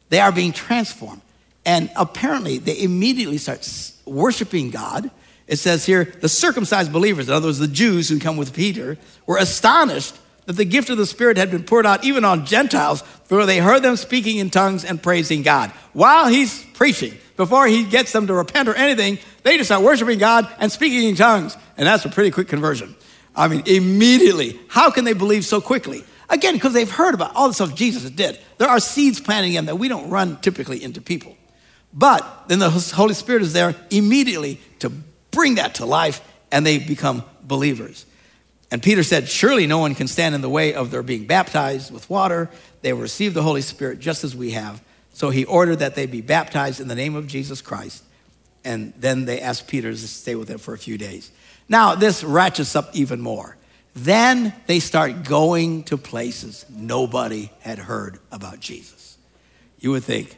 They 0.08 0.21
are 0.21 0.32
being 0.32 0.54
transformed. 0.54 1.21
And 1.65 1.91
apparently, 1.97 2.60
they 2.60 2.82
immediately 2.82 3.39
start 3.39 3.67
worshiping 4.06 4.69
God. 4.69 5.12
It 5.50 5.58
says 5.58 5.84
here, 5.84 6.06
the 6.06 6.30
circumcised 6.30 6.94
believers, 6.94 7.28
in 7.28 7.34
other 7.34 7.48
words, 7.48 7.58
the 7.58 7.68
Jews 7.68 8.08
who 8.08 8.20
come 8.20 8.38
with 8.38 8.54
Peter, 8.54 9.00
were 9.26 9.38
astonished 9.38 10.16
that 10.46 10.54
the 10.54 10.64
gift 10.64 10.92
of 10.92 10.98
the 10.98 11.08
Spirit 11.08 11.38
had 11.38 11.50
been 11.50 11.64
poured 11.64 11.88
out 11.88 12.04
even 12.04 12.24
on 12.24 12.46
Gentiles, 12.46 13.02
for 13.26 13.48
they 13.48 13.58
heard 13.58 13.82
them 13.82 13.96
speaking 13.96 14.38
in 14.38 14.52
tongues 14.52 14.86
and 14.86 15.02
praising 15.02 15.42
God. 15.42 15.72
While 15.94 16.28
he's 16.28 16.64
preaching, 16.76 17.18
before 17.36 17.66
he 17.66 17.84
gets 17.84 18.12
them 18.12 18.28
to 18.28 18.34
repent 18.36 18.70
or 18.70 18.76
anything, 18.76 19.18
they 19.42 19.58
just 19.58 19.70
start 19.70 19.82
worshiping 19.82 20.20
God 20.20 20.48
and 20.60 20.72
speaking 20.72 21.10
in 21.10 21.16
tongues. 21.16 21.58
And 21.78 21.88
that's 21.88 22.06
a 22.06 22.10
pretty 22.10 22.30
quick 22.30 22.48
conversion. 22.48 22.96
I 23.36 23.48
mean, 23.48 23.64
immediately. 23.66 24.60
How 24.68 24.92
can 24.92 25.04
they 25.04 25.14
believe 25.14 25.46
so 25.46 25.62
quickly? 25.62 26.04
Again, 26.30 26.54
because 26.54 26.74
they've 26.74 26.92
heard 26.92 27.16
about 27.16 27.36
all 27.36 27.48
the 27.48 27.56
stuff 27.56 27.74
Jesus 27.74 28.08
did. 28.12 28.40
There 28.60 28.70
are 28.70 28.80
seeds 28.80 29.20
planted 29.20 29.48
in 29.48 29.54
them 29.56 29.66
that 29.66 29.78
we 29.78 29.88
don't 29.88 30.12
run 30.12 30.40
typically 30.42 30.84
into 30.84 31.02
people. 31.02 31.36
But 31.92 32.44
then 32.48 32.60
the 32.60 32.70
Holy 32.70 33.16
Spirit 33.16 33.42
is 33.42 33.54
there 33.54 33.76
immediately 33.90 34.60
to 34.80 34.92
bring 35.32 35.56
that 35.56 35.76
to 35.76 35.86
life, 35.86 36.22
and 36.52 36.65
they 36.65 36.80
become 36.80 37.24
believers. 37.44 38.06
And 38.72 38.82
Peter 38.82 39.04
said, 39.04 39.28
Surely 39.28 39.68
no 39.68 39.80
one 39.80 39.96
can 39.96 40.08
stand 40.08 40.36
in 40.36 40.42
the 40.42 40.50
way 40.50 40.74
of 40.74 40.92
their 40.92 41.04
being 41.04 41.26
baptized 41.26 41.92
with 41.92 42.10
water. 42.10 42.50
They 42.82 42.94
will 42.94 43.02
receive 43.02 43.34
the 43.34 43.44
Holy 43.44 43.62
Spirit 43.62 44.00
just 44.00 44.24
as 44.24 44.36
we 44.36 44.52
have. 44.52 44.82
So 45.13 45.32
he 45.32 45.46
ordered 45.46 45.78
that 45.78 45.96
they 45.96 46.06
be 46.06 46.22
baptized 46.22 46.80
in 46.80 46.88
the 46.88 46.96
name 46.96 47.15
of 47.15 47.28
Jesus 47.28 47.62
Christ. 47.62 48.04
And 48.63 48.94
then 48.98 49.26
they 49.26 49.42
asked 49.42 49.68
Peter 49.68 49.92
to 49.92 49.98
stay 49.98 50.36
with 50.36 50.48
them 50.48 50.60
for 50.60 50.74
a 50.74 50.78
few 50.78 50.98
days. 50.98 51.32
Now, 51.68 51.96
this 51.96 52.24
ratchets 52.24 52.76
up 52.76 52.89
even 52.94 53.22
more. 53.22 53.58
Then 53.96 54.54
they 54.68 54.80
start 54.80 55.24
going 55.24 55.84
to 55.84 55.98
places 55.98 56.65
nobody 56.70 57.52
had 57.60 57.80
heard 57.80 58.20
about 58.32 58.60
Jesus. 58.60 59.18
You 59.80 59.92
would 59.92 60.04
think, 60.04 60.38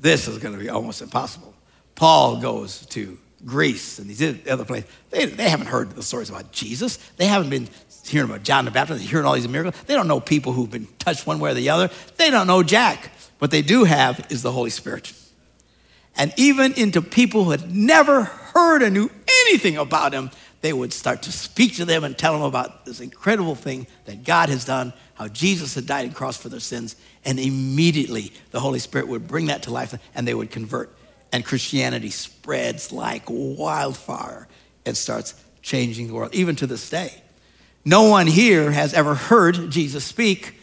this 0.00 0.28
is 0.28 0.38
going 0.38 0.54
to 0.54 0.60
be 0.60 0.68
almost 0.68 1.02
impossible. 1.02 1.54
Paul 1.94 2.40
goes 2.40 2.86
to 2.86 3.18
Greece 3.44 3.98
and 3.98 4.08
these 4.08 4.48
other 4.48 4.64
places. 4.64 4.90
They, 5.10 5.26
they 5.26 5.48
haven't 5.48 5.66
heard 5.66 5.90
the 5.90 6.02
stories 6.02 6.30
about 6.30 6.52
Jesus. 6.52 6.96
They 7.16 7.26
haven't 7.26 7.50
been 7.50 7.68
hearing 8.06 8.30
about 8.30 8.42
John 8.42 8.64
the 8.64 8.70
Baptist, 8.70 9.00
They're 9.00 9.10
hearing 9.10 9.26
all 9.26 9.34
these 9.34 9.48
miracles. 9.48 9.74
They 9.86 9.94
don't 9.94 10.08
know 10.08 10.20
people 10.20 10.52
who've 10.52 10.70
been 10.70 10.88
touched 10.98 11.26
one 11.26 11.38
way 11.38 11.50
or 11.50 11.54
the 11.54 11.70
other. 11.70 11.90
They 12.16 12.30
don't 12.30 12.46
know 12.46 12.62
Jack. 12.62 13.10
What 13.38 13.50
they 13.50 13.62
do 13.62 13.84
have 13.84 14.26
is 14.30 14.42
the 14.42 14.52
Holy 14.52 14.70
Spirit. 14.70 15.12
And 16.16 16.32
even 16.36 16.72
into 16.74 17.02
people 17.02 17.44
who 17.44 17.50
had 17.50 17.74
never 17.74 18.22
heard 18.22 18.82
or 18.82 18.90
knew 18.90 19.10
anything 19.46 19.76
about 19.76 20.14
him, 20.14 20.30
they 20.62 20.72
would 20.72 20.92
start 20.92 21.22
to 21.22 21.32
speak 21.32 21.76
to 21.76 21.84
them 21.84 22.02
and 22.04 22.16
tell 22.16 22.32
them 22.32 22.42
about 22.42 22.86
this 22.86 23.00
incredible 23.00 23.54
thing 23.54 23.86
that 24.06 24.24
God 24.24 24.48
has 24.48 24.64
done, 24.64 24.94
how 25.14 25.28
Jesus 25.28 25.74
had 25.74 25.86
died 25.86 26.06
and 26.06 26.14
crossed 26.14 26.40
for 26.40 26.48
their 26.48 26.60
sins. 26.60 26.96
And 27.24 27.38
immediately 27.38 28.32
the 28.50 28.60
Holy 28.60 28.78
Spirit 28.78 29.08
would 29.08 29.28
bring 29.28 29.46
that 29.46 29.64
to 29.64 29.70
life 29.70 29.94
and 30.14 30.26
they 30.26 30.34
would 30.34 30.50
convert. 30.50 30.90
And 31.36 31.44
Christianity 31.44 32.08
spreads 32.08 32.92
like 32.92 33.24
wildfire 33.28 34.48
and 34.86 34.96
starts 34.96 35.34
changing 35.60 36.06
the 36.06 36.14
world, 36.14 36.34
even 36.34 36.56
to 36.56 36.66
this 36.66 36.88
day. 36.88 37.12
No 37.84 38.04
one 38.04 38.26
here 38.26 38.70
has 38.70 38.94
ever 38.94 39.14
heard 39.14 39.70
Jesus 39.70 40.02
speak. 40.02 40.58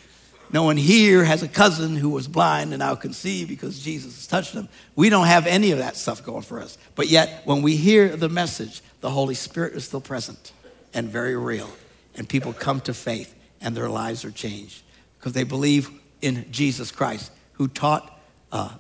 No 0.52 0.64
one 0.64 0.78
here 0.78 1.24
has 1.24 1.44
a 1.44 1.48
cousin 1.48 1.96
who 1.96 2.10
was 2.10 2.28
blind 2.28 2.74
and 2.74 2.80
now 2.80 2.96
can 2.96 3.14
see 3.14 3.46
because 3.46 3.84
Jesus 3.84 4.16
has 4.16 4.26
touched 4.26 4.56
them. 4.56 4.68
We 4.96 5.10
don't 5.10 5.28
have 5.28 5.46
any 5.46 5.74
of 5.74 5.78
that 5.78 5.96
stuff 5.96 6.24
going 6.24 6.42
for 6.42 6.60
us. 6.60 6.80
But 6.96 7.08
yet, 7.08 7.44
when 7.46 7.62
we 7.62 7.76
hear 7.76 8.18
the 8.18 8.28
message, 8.28 8.82
the 9.02 9.12
Holy 9.12 9.36
Spirit 9.36 9.74
is 9.74 9.84
still 9.84 10.02
present 10.02 10.54
and 10.92 11.08
very 11.08 11.38
real. 11.38 11.70
And 12.16 12.28
people 12.28 12.52
come 12.52 12.82
to 12.82 12.96
faith 12.96 13.36
and 13.62 13.78
their 13.78 13.90
lives 13.90 14.26
are 14.26 14.32
changed 14.32 14.82
because 15.20 15.34
they 15.34 15.44
believe 15.44 15.92
in 16.24 16.52
Jesus 16.52 16.90
Christ, 16.90 17.32
who 17.52 17.68
taught, 17.68 18.20
uh, 18.52 18.72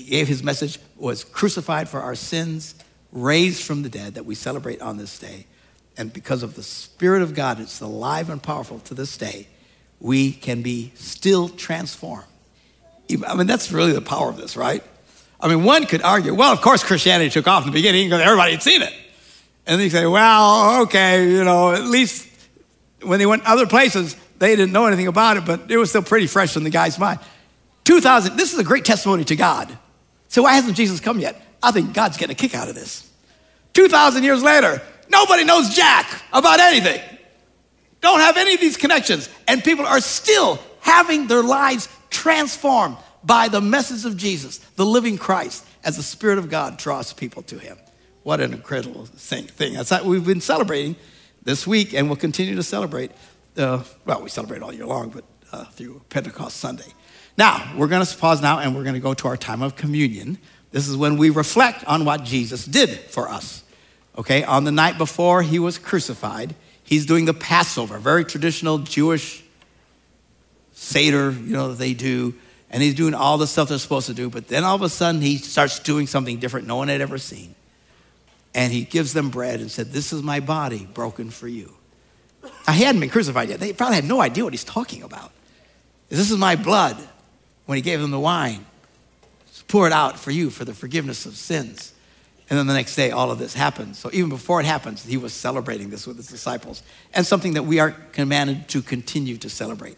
he 0.00 0.10
gave 0.10 0.28
his 0.28 0.42
message, 0.42 0.78
was 0.96 1.24
crucified 1.24 1.88
for 1.88 2.00
our 2.00 2.14
sins, 2.14 2.74
raised 3.12 3.62
from 3.62 3.82
the 3.82 3.88
dead 3.88 4.14
that 4.14 4.24
we 4.24 4.34
celebrate 4.34 4.80
on 4.80 4.96
this 4.96 5.18
day. 5.18 5.46
And 5.96 6.12
because 6.12 6.42
of 6.42 6.54
the 6.54 6.62
Spirit 6.62 7.22
of 7.22 7.34
God, 7.34 7.60
it's 7.60 7.80
alive 7.80 8.30
and 8.30 8.42
powerful 8.42 8.78
to 8.80 8.94
this 8.94 9.16
day, 9.16 9.48
we 10.00 10.32
can 10.32 10.62
be 10.62 10.92
still 10.94 11.48
transformed. 11.48 12.24
I 13.26 13.34
mean, 13.34 13.46
that's 13.46 13.72
really 13.72 13.92
the 13.92 14.00
power 14.00 14.28
of 14.30 14.36
this, 14.36 14.56
right? 14.56 14.82
I 15.40 15.48
mean, 15.48 15.64
one 15.64 15.86
could 15.86 16.02
argue, 16.02 16.32
well, 16.32 16.52
of 16.52 16.60
course 16.60 16.84
Christianity 16.84 17.30
took 17.30 17.46
off 17.46 17.64
in 17.64 17.70
the 17.70 17.72
beginning 17.72 18.06
because 18.06 18.20
everybody 18.20 18.52
had 18.52 18.62
seen 18.62 18.82
it. 18.82 18.94
And 19.66 19.80
they 19.80 19.88
say, 19.88 20.06
well, 20.06 20.82
okay, 20.82 21.30
you 21.30 21.44
know, 21.44 21.72
at 21.72 21.84
least 21.84 22.28
when 23.02 23.18
they 23.18 23.26
went 23.26 23.44
other 23.44 23.66
places, 23.66 24.16
they 24.38 24.56
didn't 24.56 24.72
know 24.72 24.86
anything 24.86 25.06
about 25.06 25.36
it, 25.36 25.44
but 25.44 25.70
it 25.70 25.76
was 25.76 25.90
still 25.90 26.02
pretty 26.02 26.26
fresh 26.26 26.56
in 26.56 26.64
the 26.64 26.70
guy's 26.70 26.98
mind. 26.98 27.18
2000, 27.84 28.36
this 28.36 28.52
is 28.52 28.58
a 28.58 28.64
great 28.64 28.84
testimony 28.84 29.24
to 29.24 29.36
God. 29.36 29.76
So 30.30 30.44
why 30.44 30.54
hasn't 30.54 30.76
Jesus 30.76 31.00
come 31.00 31.18
yet? 31.18 31.40
I 31.62 31.72
think 31.72 31.92
God's 31.92 32.16
getting 32.16 32.32
a 32.32 32.36
kick 32.36 32.54
out 32.54 32.68
of 32.68 32.74
this. 32.74 33.10
2,000 33.74 34.22
years 34.22 34.42
later, 34.42 34.80
nobody 35.08 35.44
knows 35.44 35.74
Jack 35.74 36.08
about 36.32 36.60
anything. 36.60 37.00
Don't 38.00 38.20
have 38.20 38.36
any 38.36 38.54
of 38.54 38.60
these 38.60 38.76
connections. 38.76 39.28
And 39.48 39.62
people 39.62 39.84
are 39.84 40.00
still 40.00 40.60
having 40.80 41.26
their 41.26 41.42
lives 41.42 41.88
transformed 42.10 42.96
by 43.24 43.48
the 43.48 43.60
message 43.60 44.04
of 44.04 44.16
Jesus, 44.16 44.58
the 44.76 44.86
living 44.86 45.18
Christ, 45.18 45.66
as 45.84 45.96
the 45.96 46.02
Spirit 46.02 46.38
of 46.38 46.48
God 46.48 46.78
draws 46.78 47.12
people 47.12 47.42
to 47.42 47.58
Him. 47.58 47.76
What 48.22 48.40
an 48.40 48.54
incredible 48.54 49.06
thing. 49.06 49.48
That's 49.74 49.90
what 49.90 50.04
we've 50.04 50.24
been 50.24 50.40
celebrating 50.40 50.94
this 51.42 51.66
week, 51.66 51.92
and 51.92 52.08
we'll 52.08 52.16
continue 52.16 52.54
to 52.54 52.62
celebrate. 52.62 53.10
Uh, 53.56 53.82
well, 54.06 54.22
we 54.22 54.30
celebrate 54.30 54.62
all 54.62 54.72
year 54.72 54.86
long, 54.86 55.10
but 55.10 55.24
uh, 55.52 55.64
through 55.64 56.02
Pentecost 56.08 56.58
Sunday. 56.58 56.94
Now, 57.40 57.72
we're 57.74 57.86
going 57.86 58.04
to 58.04 58.18
pause 58.18 58.42
now 58.42 58.58
and 58.58 58.76
we're 58.76 58.82
going 58.82 58.96
to 58.96 59.00
go 59.00 59.14
to 59.14 59.28
our 59.28 59.36
time 59.38 59.62
of 59.62 59.74
communion. 59.74 60.36
This 60.72 60.86
is 60.86 60.94
when 60.94 61.16
we 61.16 61.30
reflect 61.30 61.82
on 61.86 62.04
what 62.04 62.22
Jesus 62.22 62.66
did 62.66 62.90
for 62.90 63.30
us. 63.30 63.64
Okay, 64.18 64.44
on 64.44 64.64
the 64.64 64.70
night 64.70 64.98
before 64.98 65.40
he 65.40 65.58
was 65.58 65.78
crucified, 65.78 66.54
he's 66.84 67.06
doing 67.06 67.24
the 67.24 67.32
Passover, 67.32 67.98
very 67.98 68.26
traditional 68.26 68.76
Jewish 68.76 69.42
Seder, 70.74 71.30
you 71.30 71.54
know, 71.54 71.68
that 71.68 71.78
they 71.78 71.94
do 71.94 72.34
and 72.70 72.82
he's 72.82 72.94
doing 72.94 73.14
all 73.14 73.38
the 73.38 73.46
stuff 73.46 73.70
they're 73.70 73.78
supposed 73.78 74.08
to 74.08 74.14
do. 74.14 74.28
But 74.28 74.48
then 74.48 74.62
all 74.62 74.74
of 74.74 74.82
a 74.82 74.90
sudden, 74.90 75.22
he 75.22 75.38
starts 75.38 75.78
doing 75.78 76.06
something 76.06 76.40
different 76.40 76.66
no 76.66 76.76
one 76.76 76.88
had 76.88 77.00
ever 77.00 77.16
seen. 77.16 77.54
And 78.54 78.70
he 78.70 78.84
gives 78.84 79.14
them 79.14 79.30
bread 79.30 79.60
and 79.60 79.70
said, 79.70 79.92
This 79.92 80.12
is 80.12 80.22
my 80.22 80.40
body 80.40 80.86
broken 80.92 81.30
for 81.30 81.48
you. 81.48 81.72
Now, 82.66 82.74
he 82.74 82.84
hadn't 82.84 83.00
been 83.00 83.08
crucified 83.08 83.48
yet. 83.48 83.60
They 83.60 83.72
probably 83.72 83.96
had 83.96 84.04
no 84.04 84.20
idea 84.20 84.44
what 84.44 84.52
he's 84.52 84.62
talking 84.62 85.02
about. 85.02 85.32
This 86.10 86.30
is 86.30 86.36
my 86.36 86.54
blood 86.54 86.98
when 87.70 87.76
he 87.76 87.82
gave 87.82 88.00
them 88.00 88.10
the 88.10 88.18
wine. 88.18 88.66
Pour 89.68 89.86
it 89.86 89.92
out 89.92 90.18
for 90.18 90.32
you 90.32 90.50
for 90.50 90.64
the 90.64 90.74
forgiveness 90.74 91.24
of 91.24 91.36
sins. 91.36 91.94
And 92.48 92.58
then 92.58 92.66
the 92.66 92.74
next 92.74 92.96
day, 92.96 93.12
all 93.12 93.30
of 93.30 93.38
this 93.38 93.54
happens. 93.54 93.96
So 93.96 94.10
even 94.12 94.28
before 94.28 94.58
it 94.58 94.66
happens, 94.66 95.04
he 95.04 95.16
was 95.16 95.32
celebrating 95.32 95.88
this 95.88 96.04
with 96.04 96.16
his 96.16 96.26
disciples, 96.26 96.82
and 97.14 97.24
something 97.24 97.54
that 97.54 97.62
we 97.62 97.78
are 97.78 97.92
commanded 98.10 98.66
to 98.70 98.82
continue 98.82 99.36
to 99.36 99.48
celebrate. 99.48 99.96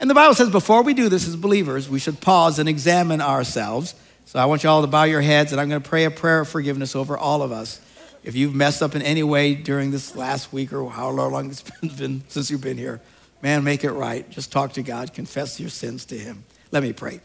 And 0.00 0.08
the 0.08 0.14
Bible 0.14 0.34
says 0.34 0.48
before 0.48 0.82
we 0.82 0.94
do 0.94 1.10
this 1.10 1.28
as 1.28 1.36
believers, 1.36 1.90
we 1.90 1.98
should 1.98 2.22
pause 2.22 2.58
and 2.58 2.70
examine 2.70 3.20
ourselves. 3.20 3.94
So 4.24 4.38
I 4.38 4.46
want 4.46 4.64
you 4.64 4.70
all 4.70 4.80
to 4.80 4.86
bow 4.86 5.04
your 5.04 5.20
heads, 5.20 5.52
and 5.52 5.60
I'm 5.60 5.68
going 5.68 5.82
to 5.82 5.86
pray 5.86 6.06
a 6.06 6.10
prayer 6.10 6.40
of 6.40 6.48
forgiveness 6.48 6.96
over 6.96 7.18
all 7.18 7.42
of 7.42 7.52
us. 7.52 7.82
If 8.24 8.34
you've 8.34 8.54
messed 8.54 8.82
up 8.82 8.96
in 8.96 9.02
any 9.02 9.24
way 9.24 9.54
during 9.54 9.90
this 9.90 10.16
last 10.16 10.54
week 10.54 10.72
or 10.72 10.90
how 10.90 11.10
long 11.10 11.50
it's 11.50 11.62
been 11.98 12.24
since 12.28 12.50
you've 12.50 12.62
been 12.62 12.78
here, 12.78 13.02
man, 13.42 13.62
make 13.62 13.84
it 13.84 13.92
right. 13.92 14.28
Just 14.30 14.50
talk 14.50 14.72
to 14.72 14.82
God, 14.82 15.12
confess 15.12 15.60
your 15.60 15.68
sins 15.68 16.06
to 16.06 16.16
Him. 16.16 16.44
Let 16.72 16.82
me 16.82 16.92
pray. 16.92 17.20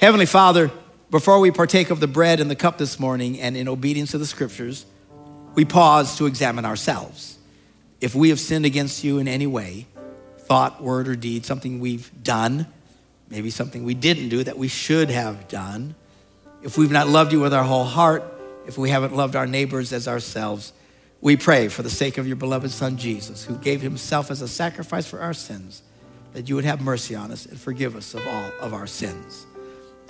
Heavenly 0.00 0.26
Father, 0.26 0.70
before 1.10 1.40
we 1.40 1.50
partake 1.50 1.90
of 1.90 2.00
the 2.00 2.06
bread 2.06 2.40
and 2.40 2.50
the 2.50 2.56
cup 2.56 2.78
this 2.78 3.00
morning, 3.00 3.40
and 3.40 3.56
in 3.56 3.68
obedience 3.68 4.12
to 4.12 4.18
the 4.18 4.26
scriptures, 4.26 4.86
we 5.54 5.64
pause 5.64 6.16
to 6.18 6.26
examine 6.26 6.64
ourselves. 6.64 7.38
If 8.00 8.14
we 8.14 8.28
have 8.28 8.38
sinned 8.38 8.64
against 8.64 9.02
you 9.02 9.18
in 9.18 9.26
any 9.26 9.46
way, 9.46 9.86
thought, 10.38 10.82
word, 10.82 11.08
or 11.08 11.16
deed, 11.16 11.44
something 11.44 11.80
we've 11.80 12.10
done, 12.22 12.66
maybe 13.30 13.50
something 13.50 13.84
we 13.84 13.94
didn't 13.94 14.28
do 14.28 14.44
that 14.44 14.58
we 14.58 14.68
should 14.68 15.10
have 15.10 15.48
done. 15.48 15.94
If 16.62 16.78
we've 16.78 16.90
not 16.90 17.08
loved 17.08 17.32
you 17.32 17.40
with 17.40 17.54
our 17.54 17.64
whole 17.64 17.84
heart, 17.84 18.22
if 18.66 18.78
we 18.78 18.90
haven't 18.90 19.14
loved 19.14 19.36
our 19.36 19.46
neighbors 19.46 19.92
as 19.92 20.06
ourselves, 20.06 20.72
we 21.20 21.36
pray 21.36 21.68
for 21.68 21.82
the 21.82 21.90
sake 21.90 22.18
of 22.18 22.26
your 22.26 22.36
beloved 22.36 22.70
Son 22.70 22.96
Jesus, 22.96 23.44
who 23.44 23.56
gave 23.56 23.80
himself 23.80 24.30
as 24.30 24.42
a 24.42 24.48
sacrifice 24.48 25.06
for 25.06 25.20
our 25.20 25.34
sins, 25.34 25.82
that 26.34 26.48
you 26.48 26.56
would 26.56 26.64
have 26.64 26.82
mercy 26.82 27.14
on 27.14 27.30
us 27.32 27.46
and 27.46 27.58
forgive 27.58 27.96
us 27.96 28.12
of 28.12 28.26
all 28.26 28.50
of 28.60 28.74
our 28.74 28.86
sins. 28.86 29.46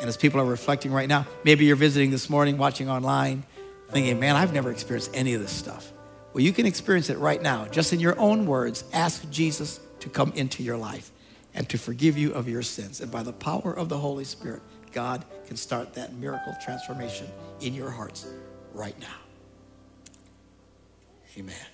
And 0.00 0.08
as 0.08 0.16
people 0.16 0.40
are 0.40 0.44
reflecting 0.44 0.92
right 0.92 1.08
now, 1.08 1.26
maybe 1.44 1.66
you're 1.66 1.76
visiting 1.76 2.10
this 2.10 2.28
morning, 2.28 2.58
watching 2.58 2.90
online, 2.90 3.44
thinking, 3.90 4.18
man, 4.18 4.34
I've 4.34 4.52
never 4.52 4.70
experienced 4.70 5.12
any 5.14 5.34
of 5.34 5.40
this 5.40 5.52
stuff. 5.52 5.92
Well, 6.32 6.42
you 6.42 6.52
can 6.52 6.66
experience 6.66 7.10
it 7.10 7.18
right 7.18 7.40
now. 7.40 7.66
Just 7.66 7.92
in 7.92 8.00
your 8.00 8.18
own 8.18 8.46
words, 8.46 8.84
ask 8.92 9.30
Jesus 9.30 9.78
to 10.00 10.08
come 10.08 10.32
into 10.34 10.64
your 10.64 10.76
life 10.76 11.12
and 11.54 11.68
to 11.68 11.78
forgive 11.78 12.18
you 12.18 12.32
of 12.32 12.48
your 12.48 12.62
sins. 12.62 13.00
And 13.00 13.10
by 13.10 13.22
the 13.22 13.32
power 13.32 13.72
of 13.72 13.88
the 13.88 13.98
Holy 13.98 14.24
Spirit, 14.24 14.62
God 14.92 15.24
can 15.46 15.56
start 15.56 15.94
that 15.94 16.14
miracle 16.14 16.56
transformation 16.64 17.28
in 17.60 17.74
your 17.74 17.90
hearts 17.90 18.26
right 18.72 18.98
now. 18.98 19.06
Amen. 21.38 21.73